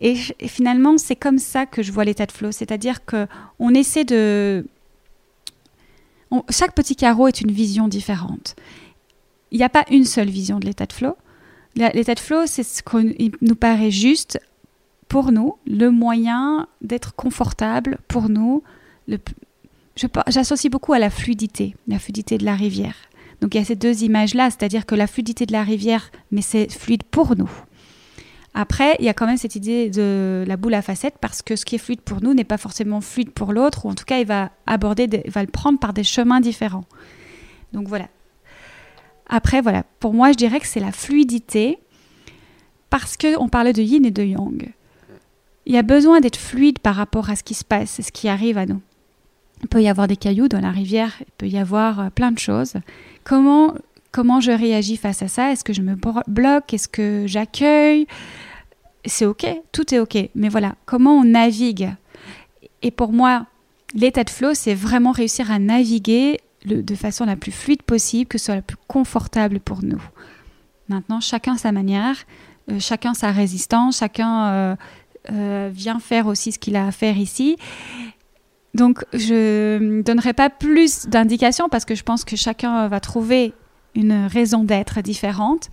[0.00, 3.26] Et, finalement, c'est comme ça que je vois l'état de flow, c'est-à-dire que
[3.58, 4.66] on essaie de...
[6.50, 8.54] chaque petit carreau est une vision différente.
[9.50, 11.16] Il n'y a pas une seule vision de l'état de flow.
[11.76, 14.38] L'état de flow, c'est ce qui nous paraît juste
[15.08, 18.62] pour nous, le moyen d'être confortable pour nous,
[19.96, 22.96] j'associe beaucoup à la fluidité, la fluidité de la rivière.
[23.40, 26.42] Donc il y a ces deux images-là, c'est-à-dire que la fluidité de la rivière, mais
[26.42, 27.50] c'est fluide pour nous.
[28.54, 31.56] Après, il y a quand même cette idée de la boule à facettes parce que
[31.56, 34.04] ce qui est fluide pour nous n'est pas forcément fluide pour l'autre, ou en tout
[34.04, 36.84] cas, il va aborder, va le prendre par des chemins différents.
[37.72, 38.08] Donc voilà.
[39.28, 41.78] Après, voilà, pour moi, je dirais que c'est la fluidité
[42.90, 44.72] parce qu'on parlait de yin et de yang.
[45.66, 48.28] Il y a besoin d'être fluide par rapport à ce qui se passe, ce qui
[48.28, 48.80] arrive à nous.
[49.64, 52.30] Il peut y avoir des cailloux dans la rivière, il peut y avoir euh, plein
[52.32, 52.74] de choses.
[53.24, 53.74] Comment,
[54.12, 55.52] comment je réagis face à ça?
[55.52, 55.96] Est-ce que je me
[56.26, 56.74] bloque?
[56.74, 58.06] Est-ce que j'accueille?
[59.06, 60.18] C'est OK, tout est OK.
[60.34, 61.88] Mais voilà, comment on navigue?
[62.82, 63.46] Et pour moi,
[63.94, 68.36] l'état de flow, c'est vraiment réussir à naviguer de façon la plus fluide possible, que
[68.36, 70.02] ce soit la plus confortable pour nous.
[70.90, 72.16] Maintenant, chacun sa manière,
[72.70, 74.76] euh, chacun sa résistance, chacun
[75.32, 77.56] euh, vient faire aussi ce qu'il a à faire ici.
[78.74, 83.54] Donc, je ne donnerai pas plus d'indications parce que je pense que chacun va trouver
[83.94, 85.70] une raison d'être différente.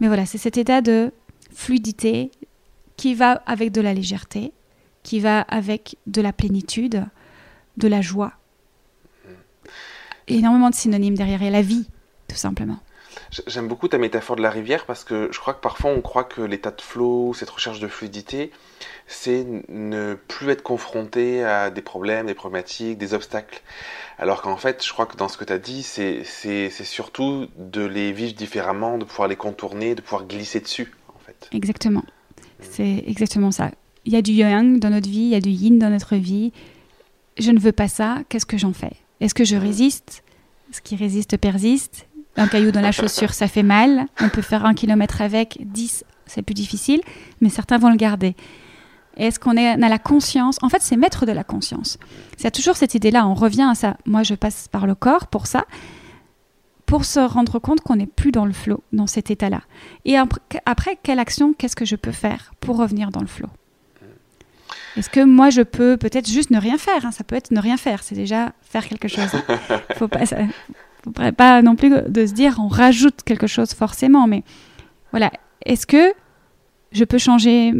[0.00, 1.12] Mais voilà, c'est cet état de
[1.54, 2.30] fluidité
[2.96, 4.52] qui va avec de la légèreté,
[5.02, 7.06] qui va avec de la plénitude,
[7.76, 8.32] de la joie.
[10.26, 11.88] Énormément de synonymes derrière, la vie,
[12.28, 12.78] tout simplement.
[13.46, 16.24] J'aime beaucoup ta métaphore de la rivière parce que je crois que parfois on croit
[16.24, 18.50] que l'état de flow, cette recherche de fluidité,
[19.12, 23.60] c'est ne plus être confronté à des problèmes, des problématiques, des obstacles.
[24.18, 27.84] Alors qu'en fait, je crois que dans ce que tu as dit, c'est surtout de
[27.84, 30.92] les vivre différemment, de pouvoir les contourner, de pouvoir glisser dessus.
[31.08, 31.48] En fait.
[31.52, 32.04] Exactement.
[32.60, 33.72] C'est exactement ça.
[34.04, 36.14] Il y a du yang dans notre vie, il y a du yin dans notre
[36.16, 36.52] vie.
[37.36, 38.92] Je ne veux pas ça, qu'est-ce que j'en fais?
[39.20, 40.22] Est-ce que je résiste?
[40.70, 42.06] Ce qui résiste persiste.
[42.36, 44.06] Un caillou dans la chaussure, ça fait mal.
[44.20, 47.00] On peut faire un kilomètre avec, dix, c'est plus difficile,
[47.40, 48.36] mais certains vont le garder.
[49.20, 50.56] Est-ce qu'on a la conscience?
[50.62, 51.98] En fait, c'est mettre de la conscience.
[52.38, 53.26] C'est toujours cette idée-là.
[53.26, 53.98] On revient à ça.
[54.06, 55.66] Moi, je passe par le corps pour ça,
[56.86, 59.60] pour se rendre compte qu'on n'est plus dans le flot, dans cet état-là.
[60.06, 63.48] Et après, quelle action, qu'est-ce que je peux faire pour revenir dans le flot
[64.96, 67.12] Est-ce que moi, je peux peut-être juste ne rien faire hein?
[67.12, 68.02] Ça peut être ne rien faire.
[68.02, 69.28] C'est déjà faire quelque chose.
[69.90, 70.24] Il faut pas,
[71.04, 74.44] faudrait pas non plus de se dire on rajoute quelque chose forcément, mais
[75.10, 75.30] voilà.
[75.66, 76.14] Est-ce que
[76.92, 77.74] je peux changer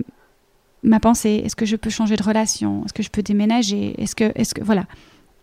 [0.82, 2.84] ma pensée Est-ce que je peux changer de relation?
[2.84, 4.00] Est-ce que je peux déménager?
[4.00, 4.84] Est-ce que, est-ce que, voilà,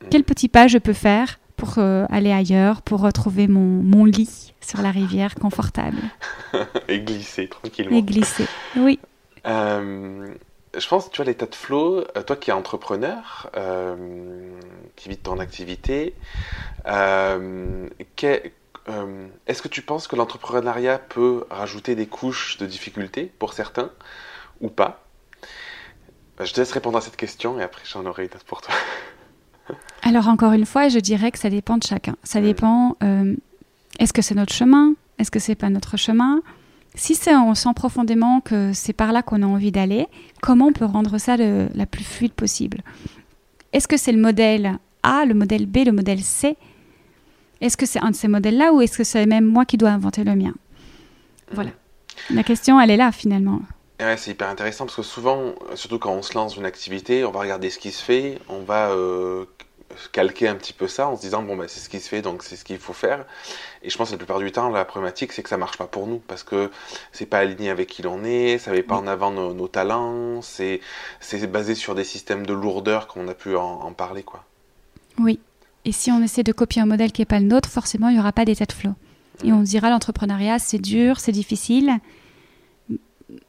[0.10, 4.54] quel petit pas je peux faire pour euh, aller ailleurs, pour retrouver mon, mon, lit
[4.62, 5.98] sur la rivière confortable?
[6.88, 7.98] Et glisser tranquillement.
[7.98, 8.46] Et glisser,
[8.76, 9.00] oui.
[9.46, 10.34] Euh,
[10.78, 13.50] je pense, tu vois, l'état de flow, euh, toi qui es entrepreneur,
[14.96, 16.14] qui vis de ton activité,
[16.86, 17.82] est-ce
[19.62, 23.90] que tu penses que l'entrepreneuriat peut rajouter des couches de difficultés pour certains
[24.62, 25.07] ou pas?
[26.46, 28.74] Je te laisse répondre à cette question et après j'en aurai une autre pour toi.
[30.04, 32.16] Alors encore une fois, je dirais que ça dépend de chacun.
[32.24, 32.96] Ça dépend.
[33.04, 33.36] Euh,
[34.00, 34.94] est-ce que c'est notre chemin?
[35.18, 36.42] Est-ce que c'est pas notre chemin?
[36.96, 40.08] Si on sent profondément que c'est par là qu'on a envie d'aller,
[40.42, 42.82] comment on peut rendre ça le, la plus fluide possible?
[43.74, 46.58] Est-ce que c'est le modèle A, le modèle B, le modèle C?
[47.62, 49.90] Est-ce que c'est un de ces modèles-là ou est-ce que c'est même moi qui dois
[49.90, 50.54] inventer le mien?
[51.52, 51.72] Voilà.
[52.30, 53.62] La question, elle est là finalement.
[54.00, 57.26] Ouais, c'est hyper intéressant parce que souvent, surtout quand on se lance dans une activité,
[57.26, 59.46] on va regarder ce qui se fait, on va euh,
[60.12, 62.22] calquer un petit peu ça en se disant bon bah c'est ce qui se fait
[62.22, 63.26] donc c'est ce qu'il faut faire.
[63.82, 65.88] Et je pense que la plupart du temps la problématique c'est que ça marche pas
[65.88, 66.70] pour nous parce que
[67.12, 70.80] c'est pas aligné avec qui l'on est, ça met pas en avant nos, talents, c'est
[71.20, 74.44] c'est basé sur des systèmes de lourdeur comme on a pu en, parler quoi.
[75.18, 75.40] Oui.
[75.86, 78.18] Et si on essaie de copier un modèle qui est pas le nôtre, forcément il
[78.18, 78.92] y aura pas d'état de flow.
[79.44, 82.00] Et on dira l'entrepreneuriat c'est dur, c'est difficile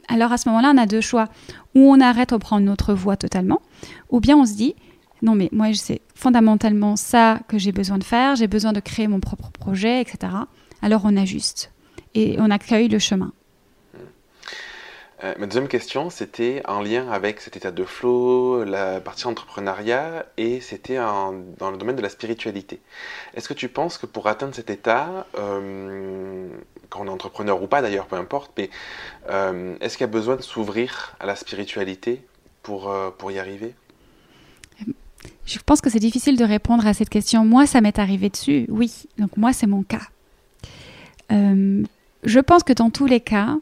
[0.09, 1.29] alors à ce moment-là, on a deux choix.
[1.75, 3.63] Ou on arrête, on prend notre voie totalement,
[4.11, 4.75] ou bien on se dit,
[5.23, 9.09] non mais moi c'est fondamentalement ça que j'ai besoin de faire, j'ai besoin de créer
[9.09, 10.33] mon propre projet, etc.
[10.83, 11.73] Alors on ajuste
[12.15, 13.33] et on accueille le chemin.
[15.25, 20.27] Euh, ma deuxième question, c'était en lien avec cet état de flow, la partie entrepreneuriat,
[20.37, 22.81] et c'était dans le domaine de la spiritualité.
[23.35, 26.49] Est-ce que tu penses que pour atteindre cet état, euh,
[26.91, 28.71] quand on est entrepreneur ou pas d'ailleurs, peu importe, mais
[29.31, 32.25] euh, est-ce qu'il y a besoin de s'ouvrir à la spiritualité
[32.63, 33.75] pour, pour y arriver?
[35.47, 37.45] Je pense que c'est difficile de répondre à cette question.
[37.45, 39.07] Moi, ça m'est arrivé dessus, oui.
[39.19, 40.07] Donc moi, c'est mon cas.
[41.31, 43.57] je pense que dans tous les cas,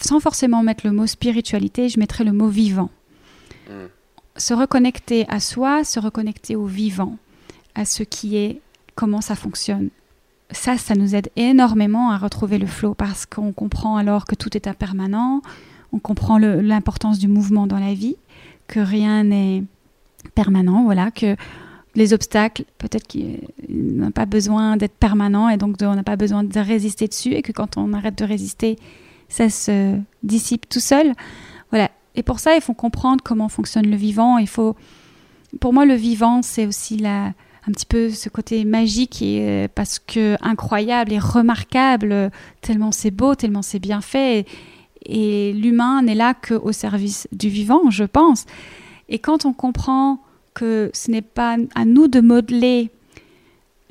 [0.00, 2.90] sans forcément mettre le mot spiritualité, je mettrais le mot vivant.
[3.68, 3.86] Hmm.
[4.36, 7.16] Se reconnecter à soi, se reconnecter au vivant,
[7.74, 8.60] à ce qui est,
[8.94, 9.90] comment ça fonctionne.
[10.50, 14.56] Ça, ça nous aide énormément à retrouver le flot parce qu'on comprend alors que tout
[14.56, 15.42] est impermanent,
[15.92, 18.16] on comprend l'importance du mouvement dans la vie,
[18.66, 19.64] que rien n'est
[20.34, 21.36] permanent, voilà, que
[21.94, 26.44] les obstacles, peut-être qu'ils n'ont pas besoin d'être permanents et donc on n'a pas besoin
[26.44, 28.78] de résister dessus et que quand on arrête de résister,
[29.28, 31.12] ça se dissipe tout seul.
[31.70, 31.90] Voilà.
[32.14, 34.38] Et pour ça, il faut comprendre comment fonctionne le vivant.
[34.38, 34.76] Il faut,
[35.60, 37.32] pour moi, le vivant, c'est aussi la,
[37.68, 42.30] un petit peu ce côté magique et euh, parce que incroyable et remarquable,
[42.62, 44.46] tellement c'est beau, tellement c'est bien fait.
[45.04, 48.46] Et, l'humain n'est là qu'au service du vivant, je pense.
[49.08, 50.20] Et quand on comprend
[50.54, 52.90] que ce n'est pas à nous de modeler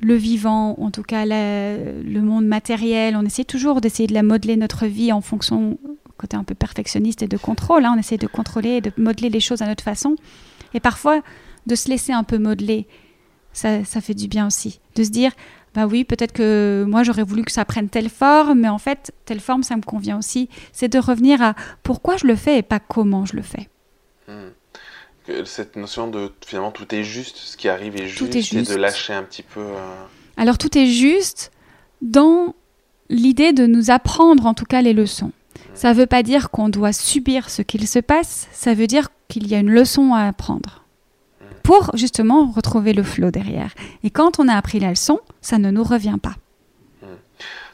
[0.00, 3.16] le vivant, en tout cas le monde matériel.
[3.16, 5.78] On essaie toujours d'essayer de la modeler notre vie en fonction
[6.16, 7.84] côté un peu perfectionniste et de contrôle.
[7.84, 7.94] Hein.
[7.96, 10.16] On essaie de contrôler et de modeler les choses à notre façon.
[10.74, 11.22] Et parfois,
[11.66, 12.86] de se laisser un peu modeler,
[13.58, 14.80] ça, ça fait du bien aussi.
[14.94, 15.32] De se dire,
[15.74, 19.12] bah oui, peut-être que moi j'aurais voulu que ça prenne telle forme, mais en fait,
[19.24, 20.48] telle forme, ça me convient aussi.
[20.72, 23.68] C'est de revenir à pourquoi je le fais et pas comment je le fais.
[24.26, 24.50] Hmm
[25.44, 28.70] cette notion de finalement tout est juste, ce qui arrive est juste, est juste.
[28.70, 29.60] et de lâcher un petit peu.
[29.60, 30.04] Euh,
[30.36, 31.50] Alors tout est juste
[32.02, 32.54] dans
[33.10, 35.32] l'idée de nous apprendre en tout cas les leçons.
[35.74, 39.08] Ça ne veut pas dire qu'on doit subir ce qu'il se passe, ça veut dire
[39.28, 40.84] qu'il y a une leçon à apprendre
[41.68, 43.74] pour justement retrouver le flot derrière.
[44.02, 46.34] Et quand on a appris la leçon, ça ne nous revient pas.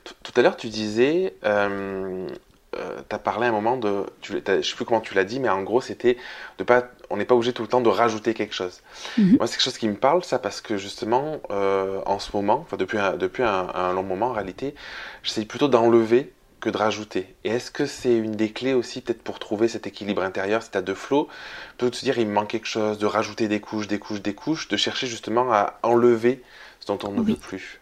[0.02, 2.26] Tout à l'heure, tu disais, euh,
[2.74, 5.38] euh, tu as parlé un moment de, je ne sais plus comment tu l'as dit,
[5.38, 6.16] mais en gros, c'était
[6.58, 8.80] de pas, on n'est pas obligé tout le temps de rajouter quelque chose.
[9.16, 9.36] Mhm.
[9.36, 12.64] Moi, c'est quelque chose qui me parle, ça, parce que justement, euh, en ce moment,
[12.66, 14.74] enfin depuis, un, depuis un, long moment, en réalité,
[15.22, 16.32] j'essaie plutôt d'enlever
[16.64, 17.26] que de rajouter.
[17.44, 20.72] Et est-ce que c'est une des clés aussi, peut-être pour trouver cet équilibre intérieur, cet
[20.72, 21.28] état de flow,
[21.76, 24.22] plutôt de se dire il me manque quelque chose, de rajouter des couches, des couches,
[24.22, 26.42] des couches, de chercher justement à enlever
[26.80, 27.80] ce dont on ne veut plus.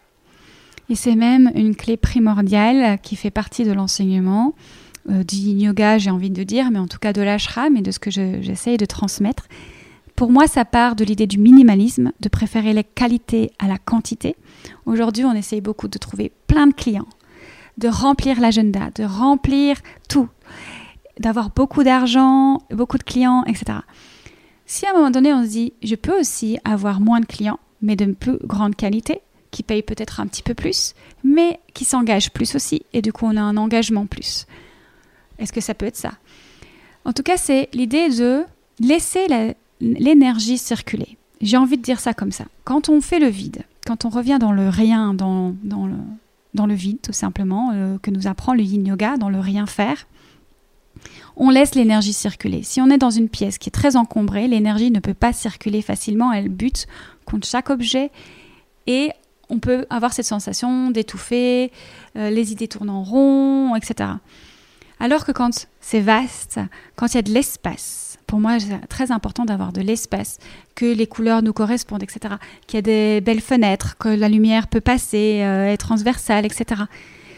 [0.89, 4.53] Et c'est même une clé primordiale qui fait partie de l'enseignement
[5.09, 7.91] euh, du yoga, j'ai envie de dire, mais en tout cas de l'ashram et de
[7.91, 9.47] ce que j'essaye de transmettre.
[10.17, 14.35] Pour moi, ça part de l'idée du minimalisme, de préférer la qualité à la quantité.
[14.85, 17.07] Aujourd'hui, on essaye beaucoup de trouver plein de clients,
[17.77, 19.77] de remplir l'agenda, de remplir
[20.09, 20.29] tout,
[21.19, 23.79] d'avoir beaucoup d'argent, beaucoup de clients, etc.
[24.65, 27.59] Si à un moment donné, on se dit, je peux aussi avoir moins de clients,
[27.81, 29.21] mais de plus grande qualité,
[29.51, 30.93] qui payent peut-être un petit peu plus,
[31.23, 34.47] mais qui s'engagent plus aussi, et du coup, on a un engagement plus.
[35.39, 36.13] Est-ce que ça peut être ça?
[37.05, 38.43] En tout cas, c'est l'idée de
[38.79, 39.27] laisser
[39.81, 41.17] l'énergie circuler.
[41.41, 42.45] J'ai envie de dire ça comme ça.
[42.63, 45.95] Quand on fait le vide, quand on revient dans le rien, dans, dans, le,
[46.53, 49.65] dans le vide tout simplement, euh, que nous apprend le yin yoga, dans le rien
[49.65, 50.07] faire,
[51.35, 52.63] on laisse l'énergie circuler.
[52.63, 55.81] Si on est dans une pièce qui est très encombrée, l'énergie ne peut pas circuler
[55.81, 56.87] facilement, elle bute
[57.25, 58.11] contre chaque objet
[58.87, 59.11] et
[59.49, 61.71] on peut avoir cette sensation d'étouffer,
[62.17, 64.11] euh, les idées tournent en rond, etc.
[64.99, 66.59] Alors que quand c'est vaste,
[66.95, 68.02] quand il y a de l'espace,
[68.33, 70.39] pour moi, c'est très important d'avoir de l'espace,
[70.73, 72.37] que les couleurs nous correspondent, etc.
[72.65, 76.81] Qu'il y a des belles fenêtres, que la lumière peut passer, euh, est transversale, etc.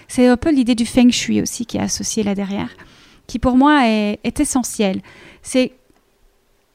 [0.07, 2.69] C'est un peu l'idée du feng shui aussi qui est associée là derrière,
[3.27, 5.01] qui pour moi est, est essentielle.
[5.41, 5.73] C'est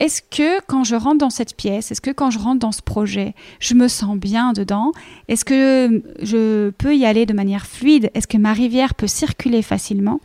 [0.00, 2.82] est-ce que quand je rentre dans cette pièce, est-ce que quand je rentre dans ce
[2.82, 4.92] projet, je me sens bien dedans?
[5.28, 8.10] Est-ce que je peux y aller de manière fluide?
[8.12, 10.20] Est-ce que ma rivière peut circuler facilement?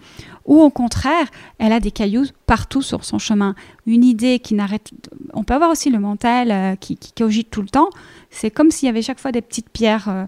[0.45, 1.27] Ou au contraire,
[1.57, 3.55] elle a des cailloux partout sur son chemin.
[3.87, 4.91] Une idée qui n'arrête.
[5.33, 7.89] On peut avoir aussi le mental euh, qui, cogite tout le temps.
[8.29, 10.07] C'est comme s'il y avait chaque fois des petites pierres.
[10.07, 10.25] Euh,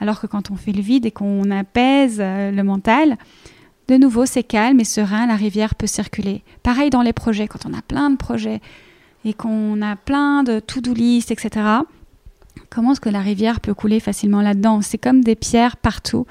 [0.00, 3.18] alors que quand on fait le vide et qu'on apaise euh, le mental,
[3.88, 6.42] de nouveau c'est calme et serein, la rivière peut circuler.
[6.62, 8.60] Pareil dans les projets, quand on a plein de projets
[9.26, 11.66] et qu'on a plein de to-do list, etc.
[12.70, 14.80] Comment est-ce que la rivière peut couler facilement là-dedans?
[14.80, 16.26] C'est comme des pierres partout.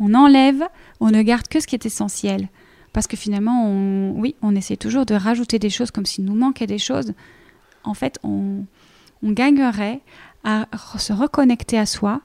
[0.00, 0.64] On enlève,
[0.98, 2.48] on ne garde que ce qui est essentiel.
[2.92, 6.34] Parce que finalement, on, oui, on essaie toujours de rajouter des choses comme s'il nous
[6.34, 7.14] manquait des choses.
[7.84, 8.64] En fait, on,
[9.22, 10.00] gagnerait
[10.44, 10.66] à
[10.98, 12.20] se reconnecter à soi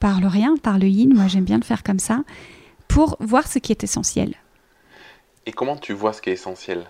[0.00, 2.22] par le rien, par le yin, moi j'aime bien le faire comme ça,
[2.86, 4.34] pour voir ce qui est essentiel.
[5.46, 6.84] Et comment tu vois ce qui est essentiel?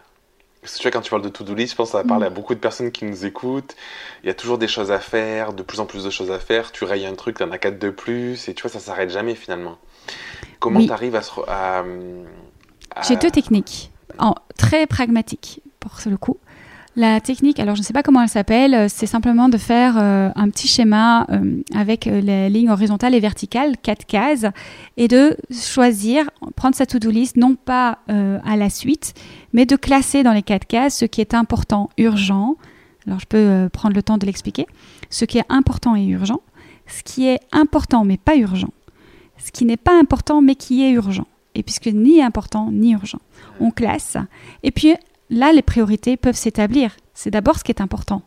[0.61, 2.09] Parce que tu vois, quand tu parles de to-do list, je pense que ça va
[2.09, 2.35] parler à mm.
[2.35, 3.77] beaucoup de personnes qui nous écoutent.
[4.25, 6.41] Il y a toujours des choses à faire, de plus en plus de choses à
[6.41, 6.73] faire.
[6.73, 9.11] Tu rayes un truc, tu en as quatre de plus, et tu vois, ça s'arrête
[9.11, 9.79] jamais finalement.
[10.59, 11.85] Comment tu arrives à, se, à,
[13.07, 16.37] j'ai deux techniques, en, très pragmatiques pour le coup.
[16.99, 19.97] La technique, alors je ne sais pas comment elle s'appelle, euh, c'est simplement de faire
[19.99, 24.47] euh, un petit schéma euh, avec les lignes horizontales et verticales, quatre cases,
[24.97, 29.15] et de choisir, prendre sa to-do list, non pas à la suite,
[29.53, 32.57] mais de classer dans les quatre cases ce qui est important, urgent.
[33.07, 34.67] Alors je peux prendre le temps de l'expliquer.
[35.09, 36.41] Ce qui est important et urgent,
[36.89, 38.73] ce qui est important mais pas urgent,
[39.37, 43.21] ce qui n'est pas important mais qui est urgent et puisque ni important ni urgent.
[43.61, 44.17] On classe.
[44.63, 44.95] Et puis
[45.31, 46.97] là, les priorités peuvent s'établir.
[47.15, 48.23] C'est d'abord ce qui est important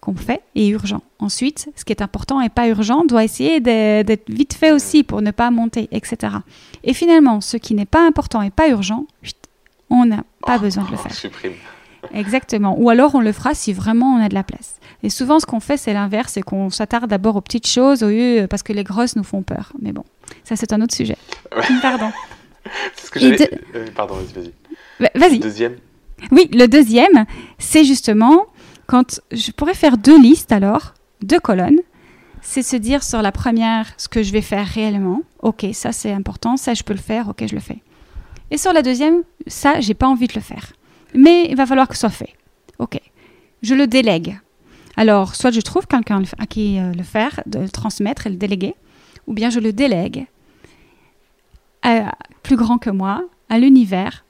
[0.00, 1.02] qu'on fait et urgent.
[1.18, 5.22] Ensuite, ce qui est important et pas urgent doit essayer d'être vite fait aussi pour
[5.22, 6.36] ne pas monter, etc.
[6.84, 9.06] Et finalement, ce qui n'est pas important et pas urgent,
[9.90, 11.12] on n'a pas oh, besoin de le faire.
[11.12, 11.54] Supprime.
[12.14, 12.78] Exactement.
[12.78, 14.76] Ou alors on le fera si vraiment on a de la place.
[15.02, 18.08] Et souvent, ce qu'on fait, c'est l'inverse, c'est qu'on s'attarde d'abord aux petites choses au
[18.08, 19.72] lieu parce que les grosses nous font peur.
[19.80, 20.04] Mais bon,
[20.44, 21.16] ça c'est un autre sujet.
[21.82, 22.10] Pardon.
[22.94, 23.50] c'est ce que j'avais.
[23.74, 25.18] Euh, pardon, vas-y, vas-y.
[25.18, 25.38] Vas-y.
[25.38, 25.76] Le deuxième.
[26.32, 27.26] Oui, le deuxième,
[27.58, 28.46] c'est justement
[28.86, 31.80] quand je pourrais faire deux listes alors, deux colonnes.
[32.40, 35.22] C'est se dire sur la première ce que je vais faire réellement.
[35.42, 37.78] Ok, ça c'est important, ça je peux le faire, ok, je le fais.
[38.50, 40.72] Et sur la deuxième, ça, j'ai pas envie de le faire.
[41.14, 42.34] Mais il va falloir que ce soit fait.
[42.78, 42.98] Ok.
[43.62, 44.38] Je le délègue.
[44.96, 48.36] Alors, soit je trouve quelqu'un à qui euh, le faire, de le transmettre et le
[48.36, 48.74] déléguer,
[49.28, 50.26] ou bien je le délègue
[51.82, 52.12] à
[52.42, 54.24] plus grand que moi, à l'univers.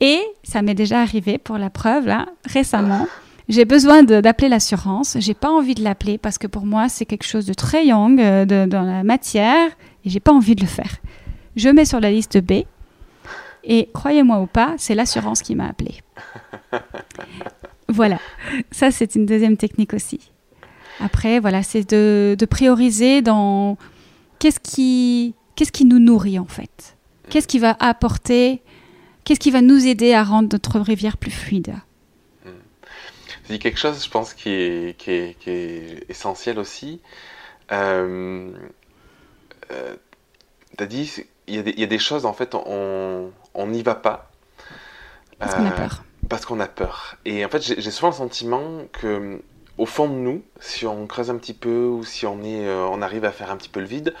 [0.00, 3.06] Et ça m'est déjà arrivé pour la preuve, là, récemment.
[3.48, 5.16] J'ai besoin d'appeler l'assurance.
[5.20, 8.20] J'ai pas envie de l'appeler parce que pour moi, c'est quelque chose de très young
[8.20, 9.68] euh, dans la matière
[10.04, 10.96] et j'ai pas envie de le faire.
[11.54, 12.64] Je mets sur la liste B
[13.64, 16.00] et croyez-moi ou pas, c'est l'assurance qui m'a appelé.
[17.88, 18.18] voilà,
[18.70, 20.32] ça c'est une deuxième technique aussi.
[21.00, 23.76] Après, voilà, c'est de, prioriser dans
[24.38, 26.96] qu'est-ce qui, qu'est-ce qui nous nourrit en fait?
[27.28, 28.62] Qu'est-ce qui va apporter,
[29.24, 31.74] qu'est-ce qui va nous aider à rendre notre rivière plus fluide?
[33.48, 37.00] C'est quelque chose, je pense, qui est, qui est, essentiel aussi.
[37.70, 38.50] Euh,
[39.70, 39.96] euh,
[40.76, 41.12] tu as dit,
[41.46, 43.30] il y, a des choses, en fait, on
[43.68, 44.30] n'y va pas.
[45.38, 46.04] Parce qu'on a euh, peur.
[46.28, 47.16] Parce qu'on a peur.
[47.24, 49.40] Et en fait, j'ai souvent le sentiment que
[49.78, 52.86] au fond de nous, si on creuse un petit peu ou si on, est, euh,
[52.90, 54.14] on arrive à faire un petit peu le vide,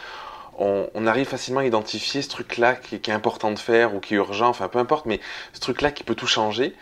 [0.58, 4.16] on, arrive facilement à identifier ce truc-là qui, est important de faire ou qui est
[4.16, 5.20] urgent, enfin peu importe, mais
[5.52, 6.74] ce truc-là qui peut tout changer.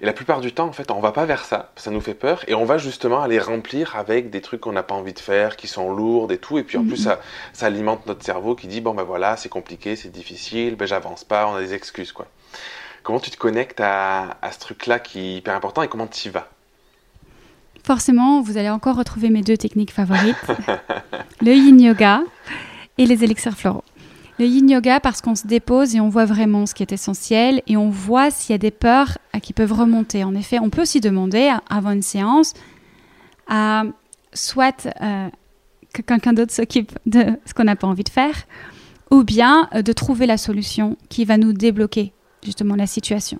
[0.00, 2.14] Et la plupart du temps, en fait, on va pas vers ça, ça nous fait
[2.14, 5.20] peur, et on va justement aller remplir avec des trucs qu'on n'a pas envie de
[5.20, 7.12] faire, qui sont lourds et tout, et puis en plus mhm.
[7.12, 7.20] ça,
[7.52, 11.22] ça alimente notre cerveau qui dit bon ben voilà, c'est compliqué, c'est difficile, ben j'avance
[11.22, 12.26] pas, on a des excuses quoi.
[13.04, 16.28] Comment tu te connectes à, à ce truc-là qui est hyper important et comment tu
[16.28, 16.48] y vas?
[17.84, 20.36] Forcément, vous allez encore retrouver mes deux techniques favorites
[21.40, 22.22] le yin yoga
[22.96, 23.84] et les élixirs floraux.
[24.38, 27.62] Le yin yoga parce qu'on se dépose et on voit vraiment ce qui est essentiel
[27.66, 30.24] et on voit s'il y a des peurs qui peuvent remonter.
[30.24, 32.54] En effet, on peut aussi demander avant une séance
[33.48, 33.82] à
[34.32, 35.28] soit euh,
[35.92, 38.46] que quelqu'un d'autre s'occupe de ce qu'on n'a pas envie de faire
[39.10, 42.12] ou bien euh, de trouver la solution qui va nous débloquer
[42.42, 43.38] justement la situation.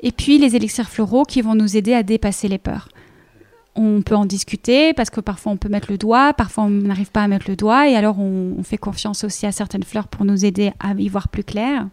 [0.00, 2.88] Et puis les élixirs floraux qui vont nous aider à dépasser les peurs.
[3.80, 7.12] On peut en discuter parce que parfois on peut mettre le doigt, parfois on n'arrive
[7.12, 10.24] pas à mettre le doigt et alors on, fait confiance aussi à certaines fleurs pour
[10.24, 11.86] nous aider à y voir plus clair.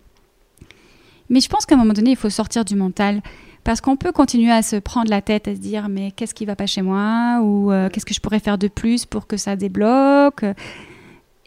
[1.30, 3.22] Mais je pense qu'à un moment donné, il faut sortir du mental
[3.64, 6.46] parce qu'on peut continuer à se prendre la tête, à se dire mais qu'est-ce qui
[6.46, 9.38] va pas chez moi ou euh, qu'est-ce que je pourrais faire de plus pour que
[9.38, 10.44] ça débloque?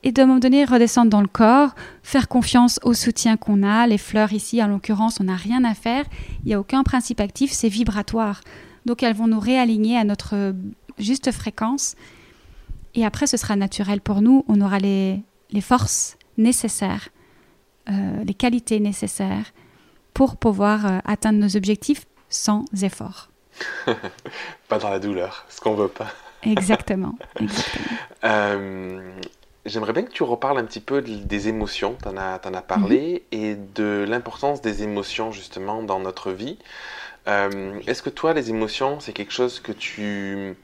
[0.04, 1.74] Et de un moment donné redescendre dans le corps,
[2.04, 3.88] faire confiance au soutien qu'on a.
[3.88, 6.04] Les fleurs ici, en l'occurrence, on n'a rien à faire.
[6.44, 8.40] Il n'y a aucun principe actif, c'est vibratoire.
[8.88, 10.54] Donc elles vont nous réaligner à notre
[10.98, 11.94] juste fréquence.
[12.94, 14.46] Et après, ce sera naturel pour nous.
[14.48, 17.10] On aura les, les forces nécessaires,
[17.90, 19.52] euh, les qualités nécessaires
[20.14, 23.28] pour pouvoir euh, atteindre nos objectifs sans effort.
[24.68, 26.08] pas dans la douleur, ce qu'on veut pas.
[26.42, 27.18] exactement.
[27.38, 27.98] exactement.
[28.24, 29.12] Euh,
[29.66, 33.22] J'aimerais bien que tu reparles un petit peu des émotions, tu en, as, as parlé,
[33.32, 33.38] mhm.
[33.38, 36.56] et de l'importance des émotions justement dans notre vie.
[37.28, 40.56] Euh, est-ce que toi, les émotions, c'est quelque chose que tu,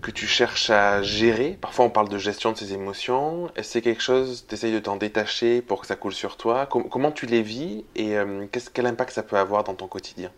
[0.00, 1.58] que tu cherches à gérer?
[1.60, 3.48] Parfois, on parle de gestion de ces émotions.
[3.56, 6.36] Est-ce que c'est quelque chose, tu essayes de t'en détacher pour que ça coule sur
[6.36, 6.66] toi?
[6.66, 10.30] Comment tu les vis et euh, quel impact ça peut avoir dans ton quotidien?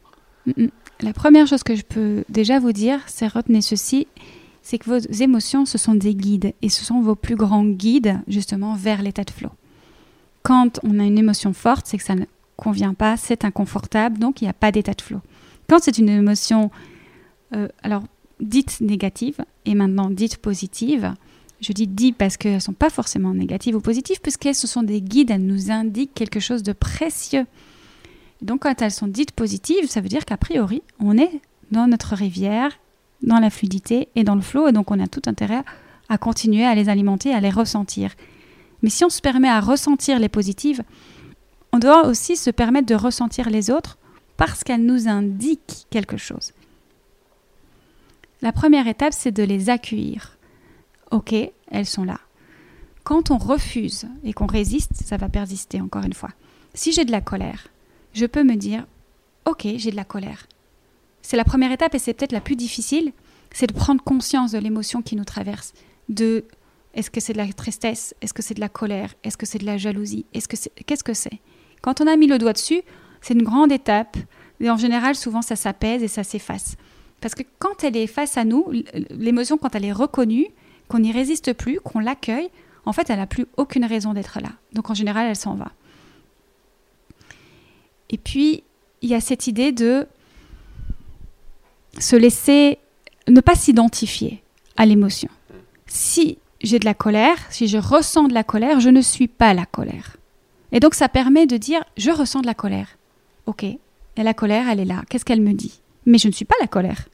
[1.01, 4.09] La première chose que je peux déjà vous dire, c'est retenez ceci
[4.65, 8.19] c'est que vos émotions, ce sont des guides et ce sont vos plus grands guides
[8.27, 9.51] justement vers l'état de flow.
[10.43, 12.25] Quand on a une émotion forte, c'est que ça ne
[12.57, 15.21] convient pas, c'est inconfortable, donc il n'y a pas d'état de flow.
[15.69, 16.71] Quand c'est une émotion,
[17.55, 18.05] euh, alors
[18.41, 21.15] dite négative et maintenant dite positive,
[21.61, 24.83] je dis dit parce qu'elles ne sont pas forcément négatives ou positives, puisqu'elles ce sont
[24.83, 27.47] des guides, elles nous indiquent quelque chose de précieux.
[28.43, 31.41] Donc quand elles sont dites positives, ça veut dire qu'a priori, on est
[31.71, 32.79] dans notre rivière
[33.23, 35.63] dans la fluidité et dans le flot, et donc on a tout intérêt
[36.09, 38.13] à continuer à les alimenter, à les ressentir.
[38.83, 40.83] Mais si on se permet à ressentir les positives,
[41.73, 43.97] on doit aussi se permettre de ressentir les autres
[44.37, 46.53] parce qu'elles nous indiquent quelque chose.
[48.43, 50.37] La première étape, c'est de les accueillir.
[51.11, 51.35] Ok,
[51.71, 52.21] elles sont là.
[53.05, 56.31] Quand on refuse et qu'on résiste, ça va persister encore une fois.
[56.75, 57.69] Si j'ai de la colère,
[58.13, 58.87] je peux me dire,
[59.45, 60.47] ok, j'ai de la colère
[61.25, 63.13] c'est la première étape et c'est peut-être la plus difficile,
[63.51, 65.73] c'est de prendre conscience de l'émotion qui nous traverse.
[66.11, 66.45] De
[66.93, 69.59] est-ce que c'est de la tristesse Est-ce que c'est de la colère Est-ce que c'est
[69.59, 71.41] de la jalousie Est-ce que c'est qu'est-ce que c'est?
[71.81, 72.83] Quand on a mis le doigt dessus,
[73.25, 74.19] c'est une grande étape.
[74.61, 76.77] Et en général, souvent, ça s'apaise et ça s'efface.
[77.23, 78.71] Parce que quand elle est face à nous,
[79.11, 80.47] l'émotion, quand elle est reconnue,
[80.89, 82.51] qu'on n'y résiste plus, qu'on l'accueille,
[82.85, 84.51] en fait, elle n'a plus aucune raison d'être là.
[84.75, 85.73] Donc en général, elle s'en va.
[88.11, 88.63] Et puis,
[89.01, 90.07] il y a cette idée de
[91.99, 92.79] se laisser,
[93.27, 94.43] ne pas s'identifier
[94.77, 95.31] à l'émotion.
[95.87, 99.55] Si j'ai de la colère, si je ressens de la colère, je ne suis pas
[99.55, 100.19] la colère.
[100.73, 102.99] Et donc ça permet de dire, je ressens de la colère.
[103.47, 103.79] Ok, et
[104.17, 105.03] la colère, elle est là.
[105.09, 105.81] Qu'est-ce qu'elle me dit?
[106.07, 107.09] Mais je ne suis pas la colère.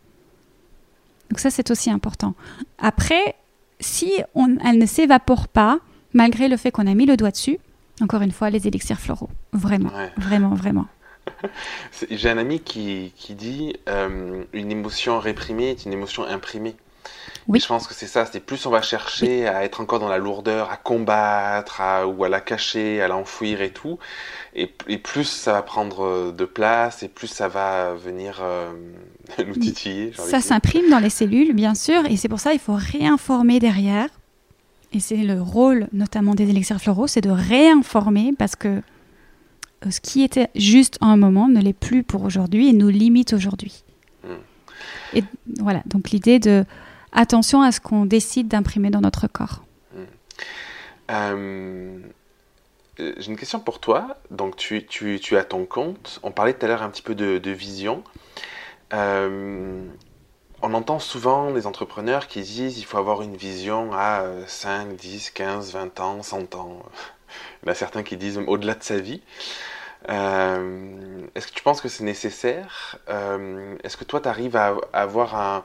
[1.31, 2.35] Donc ça, c'est aussi important.
[2.79, 3.37] Après,
[3.79, 5.79] si on, elle ne s'évapore pas,
[6.13, 7.59] malgré le fait qu'on a mis le doigt dessus,
[8.01, 9.31] encore une fois, les élixirs floraux.
[9.53, 10.87] Vraiment, vraiment, vraiment.
[12.11, 16.75] J'ai un ami qui, qui dit euh, une émotion réprimée est une émotion imprimée.
[17.49, 17.59] Oui.
[17.59, 20.19] je pense que c'est ça, c'est plus on va chercher à être encore dans la
[20.19, 23.99] lourdeur, à combattre, ou à la cacher, à l'enfouir et tout,
[24.55, 28.71] et, plus ça va prendre de place, et plus ça va venir euh,
[29.47, 30.13] nous titiller.
[30.15, 34.09] Ça s'imprime dans les cellules, bien sûr, et c'est pour ça qu'il faut réinformer derrière.
[34.93, 38.83] Et c'est le rôle notamment des élixirs floraux, c'est de réinformer parce que
[39.87, 42.89] euh, ce qui était juste à un moment ne l'est plus pour aujourd'hui et nous
[42.89, 43.85] limite aujourd'hui.
[44.25, 44.35] Hmm.
[45.15, 45.25] Et
[45.61, 46.65] voilà, donc l'idée de
[47.13, 49.65] attention à ce qu'on décide d'imprimer dans notre corps.
[49.95, 50.05] Hmm.
[51.11, 51.99] Euh,
[52.99, 54.17] j'ai une question pour toi.
[54.31, 56.21] Donc tu, tu, tu, as ton compte.
[56.23, 58.05] On parlait tout à l'heure un petit peu de, vision.
[58.93, 59.87] Euh,
[60.63, 65.31] on entend souvent les entrepreneurs qui disent il faut avoir une vision à 5, 10,
[65.31, 66.83] 15, 20 ans, 100 ans.
[67.63, 69.23] Il y en a certains qui disent au-delà de sa vie.
[70.09, 72.99] Euh, est-ce que tu penses que c'est nécessaire?
[73.85, 75.65] Est-ce que toi, tu arrives à, avoir un...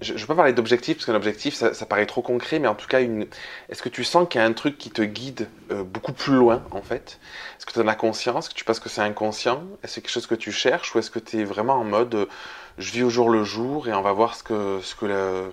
[0.00, 2.74] Je ne veux pas parler d'objectif, parce qu'un objectif, ça, paraît trop concret, mais en
[2.74, 3.26] tout cas, une...
[3.68, 6.34] est-ce que tu sens qu'il y a un truc qui te guide euh, beaucoup plus
[6.34, 7.18] loin, en fait?
[7.56, 8.44] Est-ce que tu en as conscience?
[8.44, 9.62] Est-ce que tu penses que c'est inconscient?
[9.82, 10.94] Est-ce que c'est quelque chose que tu cherches?
[10.94, 12.28] Ou est-ce que tu es vraiment en mode,
[12.76, 15.44] je vis au jour le jour et on va voir ce que, ce que, la,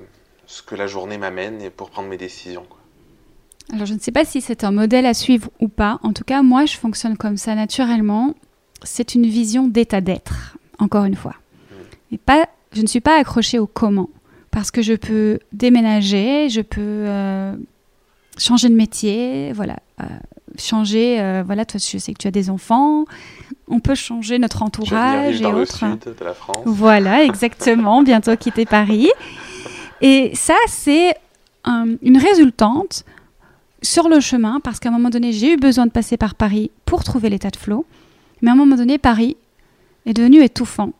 [0.45, 2.65] ce que la journée m'amène pour prendre mes décisions
[3.71, 5.99] alors je ne sais pas si c'est un modèle à suivre ou pas.
[6.03, 8.35] En tout cas, moi, je fonctionne comme ça naturellement.
[8.83, 11.35] C'est une vision d'état d'être, encore une fois.
[12.11, 14.09] Et pas, je ne suis pas accrochée au comment.
[14.53, 17.55] Parce que je peux déménager, je peux euh,
[18.37, 19.77] changer de métier, voilà.
[19.99, 20.05] Euh,
[20.59, 23.05] changer, euh, voilà, toi, je sais que tu as des enfants.
[23.67, 25.83] On peut changer notre entourage et autres.
[26.05, 26.59] de la France.
[26.65, 28.03] Voilà, exactement.
[28.03, 29.09] bientôt quitter Paris.
[30.01, 31.15] Et ça, c'est
[31.65, 33.05] une résultante
[33.81, 36.69] sur le chemin, parce qu'à un moment donné, j'ai eu besoin de passer par Paris
[36.85, 37.87] pour trouver l'état de flot.
[38.43, 39.35] Mais à un moment donné, Paris
[40.05, 40.93] est devenu étouffant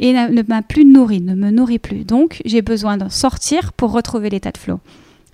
[0.00, 2.04] et ne m'a plus nourri, ne me nourrit plus.
[2.04, 4.80] Donc, j'ai besoin de sortir pour retrouver l'état de flot.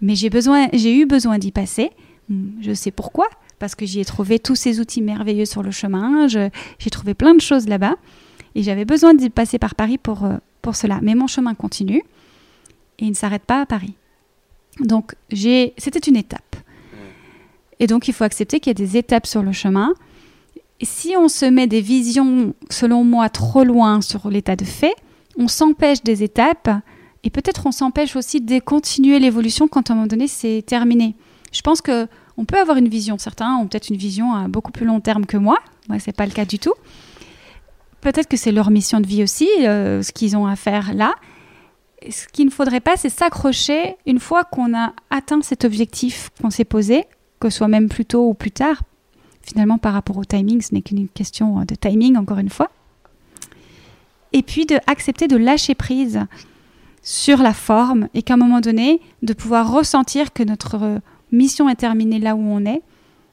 [0.03, 1.91] Mais j'ai besoin, j'ai eu besoin d'y passer.
[2.61, 3.29] Je sais pourquoi,
[3.61, 6.27] parce que j'y ai trouvé tous ces outils merveilleux sur le chemin.
[6.27, 7.95] j'ai trouvé plein de choses là-bas.
[8.57, 10.99] Et j'avais besoin d'y passer par Paris pour, euh, pour cela.
[11.03, 12.03] Mais mon chemin continue
[12.99, 13.95] et il ne s'arrête pas à Paris.
[14.81, 16.57] Donc, c'était une étape.
[17.79, 19.93] Et donc, il faut accepter qu'il y a des étapes sur le chemin.
[20.83, 24.95] Si on se met des visions, selon moi, trop loin sur l'état de fait,
[25.39, 26.69] on s'empêche des étapes
[27.25, 31.17] et peut-être on s'empêche aussi de continuer l'évolution quand à un moment donné c'est terminé.
[31.53, 32.07] Je pense que
[32.37, 35.25] on peut avoir une vision, certains ont peut-être une vision à beaucoup plus long terme
[35.25, 35.59] que moi.
[35.89, 36.75] Moi, c'est pas le cas du tout.
[38.03, 41.15] Peut-être que c'est leur mission de vie aussi, euh, ce qu'ils ont à faire là.
[42.11, 46.51] ce qu'il ne faudrait pas, c'est s'accrocher une fois qu'on a atteint cet objectif qu'on
[46.51, 47.07] s'est posé
[47.41, 48.83] que ce soit même plus tôt ou plus tard.
[49.47, 52.71] Finalement, par rapport au timing, ce n'est qu'une question de timing, encore une fois.
[54.33, 56.21] Et puis de accepter de lâcher prise
[57.03, 61.77] sur la forme et qu'à un moment donné, de pouvoir ressentir que notre mission est
[61.77, 62.83] terminée là où on est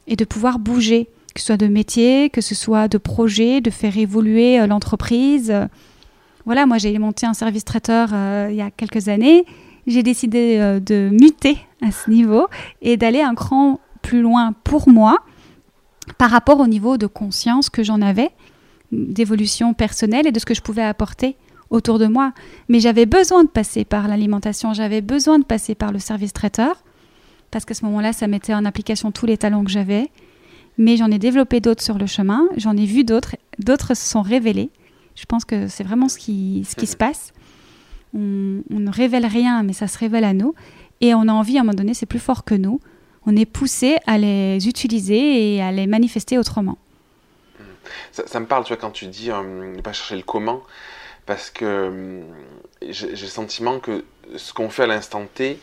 [0.07, 3.71] et de pouvoir bouger, que ce soit de métier, que ce soit de projet, de
[3.71, 5.51] faire évoluer euh, l'entreprise.
[6.45, 9.45] Voilà, moi j'ai monté un service traiteur euh, il y a quelques années.
[9.87, 12.47] J'ai décidé euh, de muter à ce niveau
[12.81, 15.17] et d'aller un cran plus loin pour moi
[16.17, 18.31] par rapport au niveau de conscience que j'en avais,
[18.91, 21.35] d'évolution personnelle et de ce que je pouvais apporter
[21.69, 22.33] autour de moi.
[22.69, 26.83] Mais j'avais besoin de passer par l'alimentation, j'avais besoin de passer par le service traiteur,
[27.51, 30.09] parce qu'à ce moment-là, ça mettait en application tous les talents que j'avais.
[30.77, 34.23] Mais j'en ai développé d'autres sur le chemin, j'en ai vu d'autres, d'autres se sont
[34.23, 34.71] révélés.
[35.15, 37.31] Je pense que c'est vraiment ce qui, se passe.
[38.15, 40.55] On, on ne révèle rien, mais ça se révèle à nous.
[41.01, 42.79] Et on a envie, à un moment donné, c'est plus fort que nous
[43.25, 46.77] on est poussé à les utiliser et à les manifester autrement.
[48.11, 50.61] Ça, me parle, tu quand tu dis euh, ne pas chercher le comment,
[51.25, 52.21] parce que euh,
[52.89, 54.03] j'ai le sentiment que
[54.35, 55.59] ce qu'on fait à l'instant T,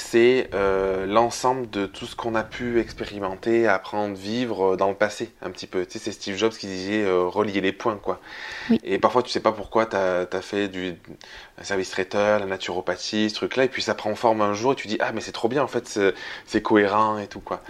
[0.00, 5.30] c'est euh, l'ensemble de tout ce qu'on a pu expérimenter, apprendre, vivre dans le passé,
[5.42, 5.84] un petit peu.
[5.86, 8.20] Tu sais, c'est Steve Jobs qui disait relier les points, quoi.
[8.84, 10.94] Et parfois, tu sais pas pourquoi tu as, fait du
[11.62, 14.88] service traiteur, la naturopathie, ce truc-là, et puis ça prend forme un jour et tu
[14.88, 15.98] dis ah mais c'est trop bien en fait,
[16.46, 17.62] c'est cohérent et tout quoi.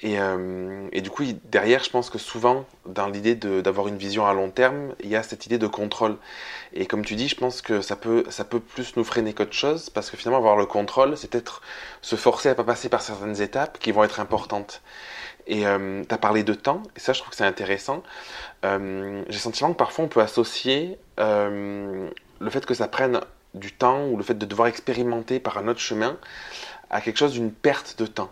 [0.00, 4.26] Et, euh, et, du coup derrière, je pense que souvent dans l'idée d'avoir une vision
[4.26, 6.16] à long terme, il y a cette idée de contrôle.
[6.76, 9.52] Et comme tu dis, je pense que ça peut ça peut plus nous freiner qu'autre
[9.52, 11.62] chose parce que finalement avoir le contrôle, c'est peut-être
[12.02, 14.82] se forcer à pas passer par certaines étapes qui vont être importantes.
[15.46, 18.02] Et euh, tu as parlé de temps, et ça je trouve que c'est intéressant.
[18.64, 22.10] Euh, j'ai le sentiment que parfois on peut associer euh,
[22.40, 23.20] le fait que ça prenne
[23.54, 26.18] du temps ou le fait de devoir expérimenter par un autre chemin
[26.90, 28.30] à quelque chose d'une perte de temps.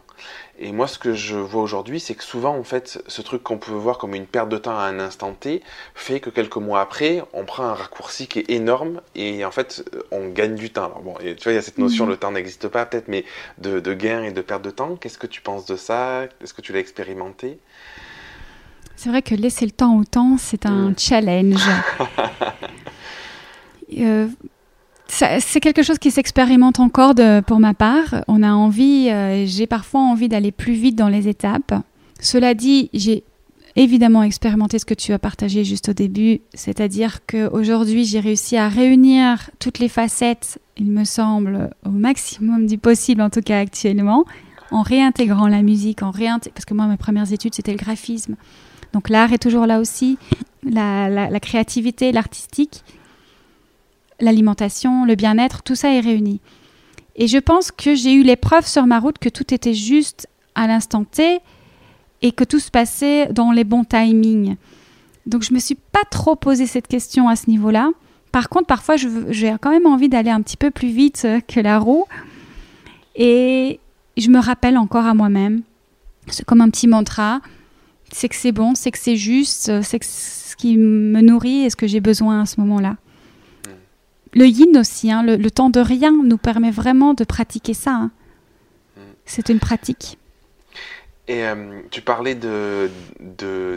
[0.65, 3.59] Et moi, ce que je vois aujourd'hui, c'est que souvent, en fait, ce truc qu'on
[3.59, 5.61] peut voir comme une perte de temps à un instant T
[5.97, 9.85] fait que quelques mois après, on prend un raccourci qui est énorme et en fait,
[10.13, 10.85] on gagne du temps.
[10.85, 12.13] Alors bon, tu vois, il y a cette notion, mhm.
[12.13, 13.25] le temps n'existe pas peut-être, mais
[13.59, 14.95] de, de, gain et de perte de temps.
[14.95, 16.27] Qu'est-ce que tu penses de ça?
[16.41, 17.59] Est-ce que tu l'as expérimenté?
[18.95, 20.95] C'est vrai que laisser le temps au temps, c'est un mm.
[20.97, 21.67] challenge.
[23.99, 24.29] euh,
[25.13, 27.15] c'est quelque chose qui s'expérimente encore
[27.47, 28.25] pour ma part.
[28.29, 31.75] On a envie, euh, j'ai parfois envie d'aller plus vite dans les étapes.
[32.19, 33.23] Cela dit, j'ai
[33.77, 38.69] évidemment expérimenté ce que tu as partagé juste au début, c'est-à-dire qu'aujourd'hui, j'ai réussi à
[38.69, 44.25] réunir toutes les facettes, il me semble, au maximum du possible, en tout cas actuellement,
[44.71, 48.37] en réintégrant la musique, en parce que moi, mes premières études, c'était le graphisme.
[48.93, 50.19] Donc l'art est toujours là aussi,
[50.65, 52.83] la créativité, l'artistique
[54.23, 56.41] l'alimentation, le bien-être, tout ça est réuni.
[57.17, 60.67] Et je pense que j'ai eu l'épreuve sur ma route que tout était juste à
[60.67, 61.41] l'instant T
[62.23, 64.57] et que tout se passait dans les bons timings.
[65.27, 67.91] Donc je me suis pas trop posé cette question à ce niveau-là.
[68.31, 71.79] Par contre, parfois, j'ai quand même envie d'aller un petit peu plus vite que la
[71.79, 72.07] roue.
[73.15, 73.79] Et
[74.17, 75.63] je me rappelle encore à moi-même,
[76.29, 77.41] c'est comme un petit mantra,
[78.11, 81.77] c'est que c'est bon, c'est que c'est juste, c'est ce qui me nourrit et ce
[81.77, 82.97] que j'ai besoin à ce moment-là
[84.33, 87.93] le yin aussi, hein, le, temps de rien nous permet vraiment de pratiquer ça.
[87.93, 88.11] Hein.
[89.25, 90.19] C'est une pratique.
[91.29, 92.91] Et euh, tu parlais de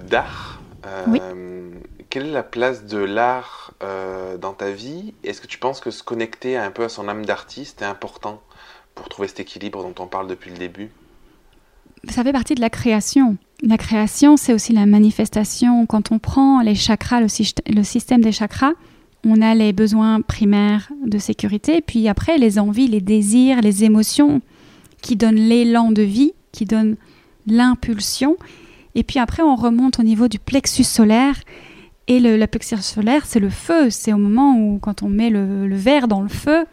[0.07, 0.61] d'art.
[0.85, 1.71] Euh,
[2.09, 5.13] quelle est la place de l'art euh, dans ta vie?
[5.23, 8.41] Est-ce que tu penses que se connecter un peu à son âme d'artiste est important
[8.93, 10.91] pour trouver cet équilibre dont on parle depuis le début?
[12.09, 13.37] Ça fait partie de la création.
[13.63, 15.85] La création, c'est aussi la manifestation.
[15.87, 18.73] Quand on prend les chakras, le système des chakras,
[19.25, 24.41] on a les besoins primaires de sécurité, puis après les envies, les désirs, les émotions
[25.01, 26.95] qui donnent l'élan de vie, qui donnent
[27.47, 28.37] l'impulsion.
[28.93, 31.39] Et puis après, on remonte au niveau du plexus solaire.
[32.07, 33.89] Et le, plexus solaire, c'est le feu.
[33.89, 36.65] C'est au moment où, quand on met le, verre dans le feu,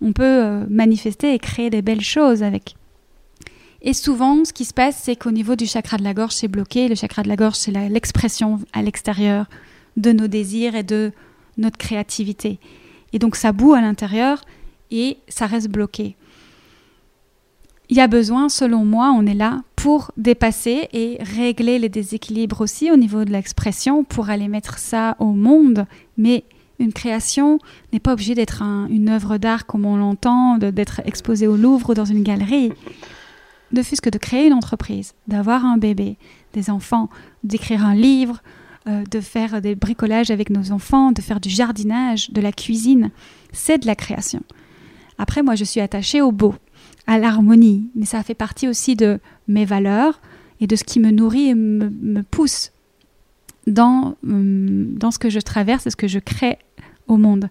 [0.00, 2.76] on peut euh, manifester et créer des belles choses avec.
[3.82, 6.48] Et souvent, ce qui se passe, c'est qu'au niveau du chakra de la gorge, c'est
[6.48, 6.88] bloqué.
[6.88, 9.46] Le chakra de la gorge, c'est l'expression à l'extérieur
[9.96, 11.12] de nos désirs et de
[11.56, 12.58] notre créativité.
[13.12, 14.44] Et donc ça boue à l'intérieur
[14.90, 16.16] et ça reste bloqué.
[17.88, 22.62] Il y a besoin, selon moi, on est là pour dépasser et régler les déséquilibres
[22.62, 25.84] aussi au niveau de l'expression, pour aller mettre ça au monde.
[26.16, 26.44] Mais
[26.78, 27.58] une création
[27.92, 31.94] n'est pas obligée d'être une œuvre d'art comme on l'entend, d'être exposée au Louvre ou
[31.94, 32.72] dans une galerie.
[33.72, 36.16] De fût que de créer une entreprise, d'avoir un bébé,
[36.54, 37.10] des enfants,
[37.44, 38.42] d'écrire un livre,
[38.88, 43.10] euh, de faire des bricolages avec nos enfants, de faire du jardinage, de la cuisine.
[43.52, 44.42] C'est de la création.
[45.18, 46.54] Après, moi, je suis attachée au beau,
[47.06, 50.20] à l'harmonie, mais ça fait partie aussi de mes valeurs
[50.60, 52.72] et de ce qui me nourrit et me, pousse
[53.66, 56.58] dans, hum, dans ce que je traverse et ce que je crée
[57.06, 57.48] au monde.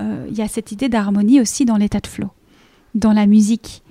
[0.00, 2.30] Euh, il y a cette idée d'harmonie aussi dans l'état de flow,
[2.94, 3.82] dans la musique,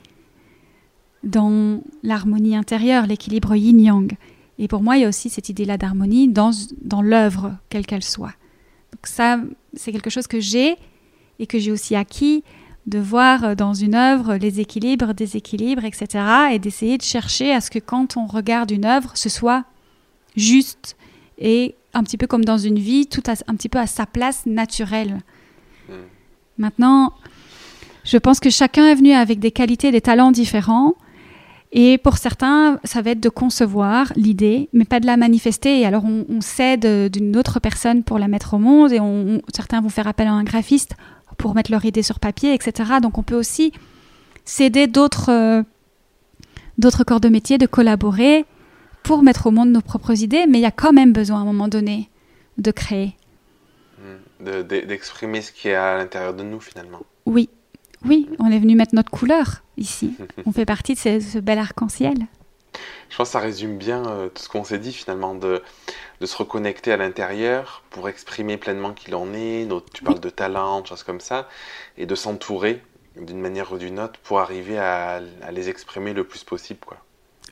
[1.23, 4.15] dans l'harmonie intérieure, l'équilibre yin-yang.
[4.59, 8.03] Et pour moi, il y a aussi cette idée-là d'harmonie dans, dans l'œuvre, quelle qu'elle
[8.03, 8.33] soit.
[8.91, 9.39] Donc ça,
[9.73, 10.75] c'est quelque chose que j'ai
[11.39, 12.43] et que j'ai aussi acquis
[12.87, 16.25] de voir dans une œuvre les équilibres, déséquilibres, etc.
[16.51, 19.65] et d'essayer de chercher à ce que quand on regarde une œuvre, ce soit
[20.35, 20.95] juste
[21.37, 24.45] et un petit peu comme dans une vie, tout un petit peu à sa place
[24.45, 25.21] naturelle.
[25.89, 25.93] Hmm.
[26.57, 27.13] Maintenant,
[28.03, 30.95] je pense que chacun est venu avec des qualités, des talents différents.
[31.73, 35.79] Et pour certains, ça va être de concevoir l'idée, mais pas de la manifester.
[35.79, 39.41] Et alors, on, on s'aide d'une autre personne pour la mettre au monde, et on,
[39.53, 40.95] certains vont faire appel à un graphiste
[41.37, 42.99] pour mettre leur idée sur papier, etc.
[43.01, 43.71] Donc, on peut aussi
[44.43, 45.63] s'aider d'autres euh,
[46.77, 48.45] d'autres corps de métier, de collaborer
[49.03, 51.41] pour mettre au monde nos propres idées, mais il y a quand même besoin à
[51.41, 52.09] un moment donné
[52.57, 53.15] de créer.
[53.99, 54.61] Mmh.
[54.63, 57.01] D'exprimer ce qui est à l'intérieur de nous, finalement.
[57.25, 57.49] Oui,
[58.05, 60.13] oui, on est venu mettre notre couleur ici.
[60.45, 62.15] on fait partie de ce, bel arc-en-ciel.
[63.09, 65.61] Je pense que ça résume bien euh, tout ce qu'on s'est dit finalement, de,
[66.23, 69.67] se reconnecter à l'intérieur pour exprimer pleinement qui l'on est.
[69.93, 71.49] tu parles de talent, de choses comme ça,
[71.97, 72.81] et de s'entourer
[73.19, 75.19] d'une manière ou d'une autre pour arriver à,
[75.51, 76.79] les exprimer le plus possible.
[76.85, 76.97] Quoi.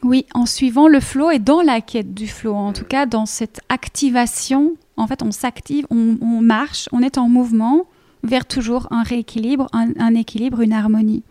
[0.03, 2.87] Oui, en suivant le flot et dans la quête du flot, en tout mm.
[2.87, 4.75] cas dans cette activation.
[4.95, 7.87] En fait, on s'active, on marche, on est en mouvement
[8.23, 11.23] vers toujours un rééquilibre, un, équilibre, une harmonie.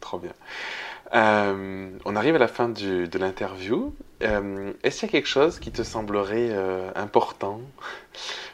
[0.00, 0.32] Trop bien.
[1.14, 3.94] Euh, on arrive à la fin de l'interview.
[4.22, 7.60] Euh, est-ce qu'il y a quelque chose qui te semblerait euh, important,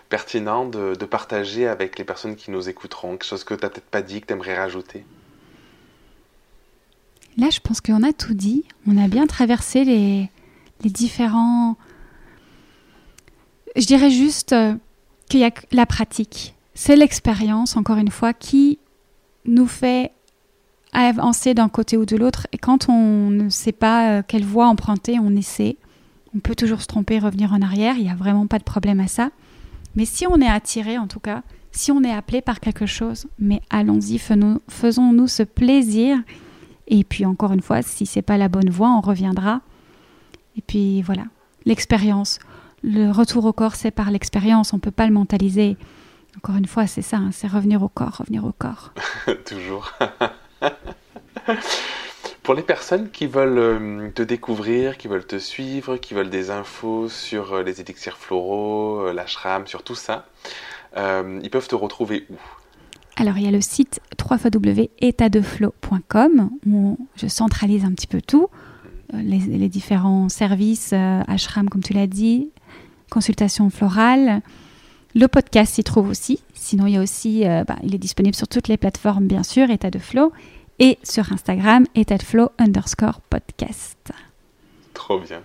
[0.09, 3.13] pertinent de, partager avec les personnes qui nous écouteront?
[3.13, 5.05] Quelque chose que tu n'as peut-être pas dit, que tu aimerais rajouter?
[7.37, 8.65] Là, je pense qu'on a tout dit.
[8.87, 10.31] On a bien traversé les,
[10.83, 11.77] les différents.
[13.77, 14.55] Je dirais juste
[15.29, 16.55] qu'il y a la pratique.
[16.81, 18.79] C'est l'expérience, encore une fois, qui
[19.45, 20.13] nous fait
[20.93, 22.47] avancer d'un côté ou de l'autre.
[22.53, 25.77] Et quand on ne sait pas euh, quelle voie emprunter, on essaie.
[26.37, 27.97] On peut toujours se tromper, revenir en arrière.
[27.97, 29.31] Il n'y a vraiment pas de problème à ça.
[29.97, 33.27] Mais si on est attiré, en tout cas, si on est appelé par quelque chose,
[33.41, 36.17] mais allons-y, faisons-nous ce plaisir.
[36.87, 39.63] Et puis encore une fois, si c'est pas la bonne voie, on reviendra.
[40.57, 41.25] Et puis voilà,
[41.65, 42.39] l'expérience,
[42.85, 44.73] le retour au corps, c'est par l'expérience.
[44.73, 45.77] On peut pas le mentaliser.
[46.39, 48.93] Encore une fois, c'est ça, hein, c'est revenir au corps, revenir au corps.
[49.45, 49.93] Toujours.
[52.45, 56.51] Pour les personnes qui veulent euh, te découvrir, qui veulent te suivre, qui veulent des
[56.51, 60.29] infos sur euh, les élixirs floraux, euh, l'ashram, sur tout ça,
[60.97, 62.37] ils peuvent te retrouver où?
[63.17, 68.47] Alors, il y a le site www.étatdeflow.com où je centralise un petit peu tout,
[69.13, 72.53] les, les différents services, ashram, comme tu l'as dit,
[73.11, 74.41] consultation florale.
[75.19, 76.45] Le podcast s'y trouve aussi.
[76.55, 80.33] Sinon, aussi, bah, il est disponible sur toutes les plateformes, bien sûr, État de Flow
[80.79, 81.87] et sur Instagram,
[82.23, 84.13] flow underscore podcast.
[84.95, 85.43] Trop bien.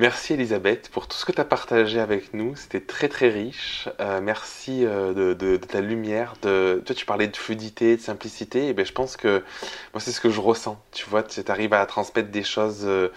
[0.00, 2.54] Merci Elisabeth pour tout ce que tu as partagé avec nous.
[2.56, 3.88] C'était très très riche.
[4.00, 6.34] Euh, merci euh, de, ta lumière.
[6.42, 6.82] De...
[6.84, 8.68] Toi, tu parlais de fluidité, de simplicité.
[8.68, 9.44] Et ben, je pense que
[9.92, 10.80] moi, c'est ce que je ressens.
[10.92, 13.12] Tu vois, tu arrives à transmettre des choses euh,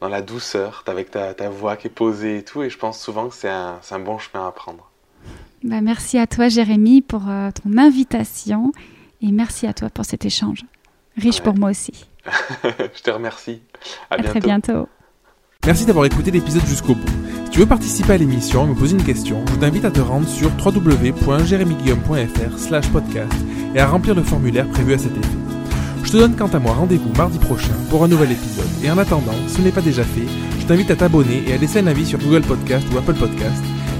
[0.00, 2.62] dans la douceur, avec ta, voix qui est posée et tout.
[2.62, 4.90] Et je pense souvent que c'est un, bon chemin à prendre.
[5.64, 8.72] Bah, merci à toi, Jérémy, pour ton invitation.
[9.20, 10.64] Et merci à toi pour cet échange
[11.18, 11.92] riche pour moi aussi.
[12.64, 13.60] je te remercie.
[14.10, 14.88] À, très bientôt.
[15.66, 17.10] Merci d'avoir écouté l'épisode jusqu'au bout.
[17.44, 20.00] Si tu veux participer à l'émission et me poser une question, je t'invite à te
[20.00, 23.34] rendre sur www.jeremyguillaume.fr slash podcast
[23.74, 25.28] et à remplir le formulaire prévu à cet effet.
[26.04, 28.68] Je te donne quant à moi rendez-vous mardi prochain pour un nouvel épisode.
[28.82, 30.26] Et en attendant, si ce n'est pas déjà fait,
[30.58, 33.62] je t'invite à t'abonner et à laisser un avis sur Google Podcast ou Apple Podcast.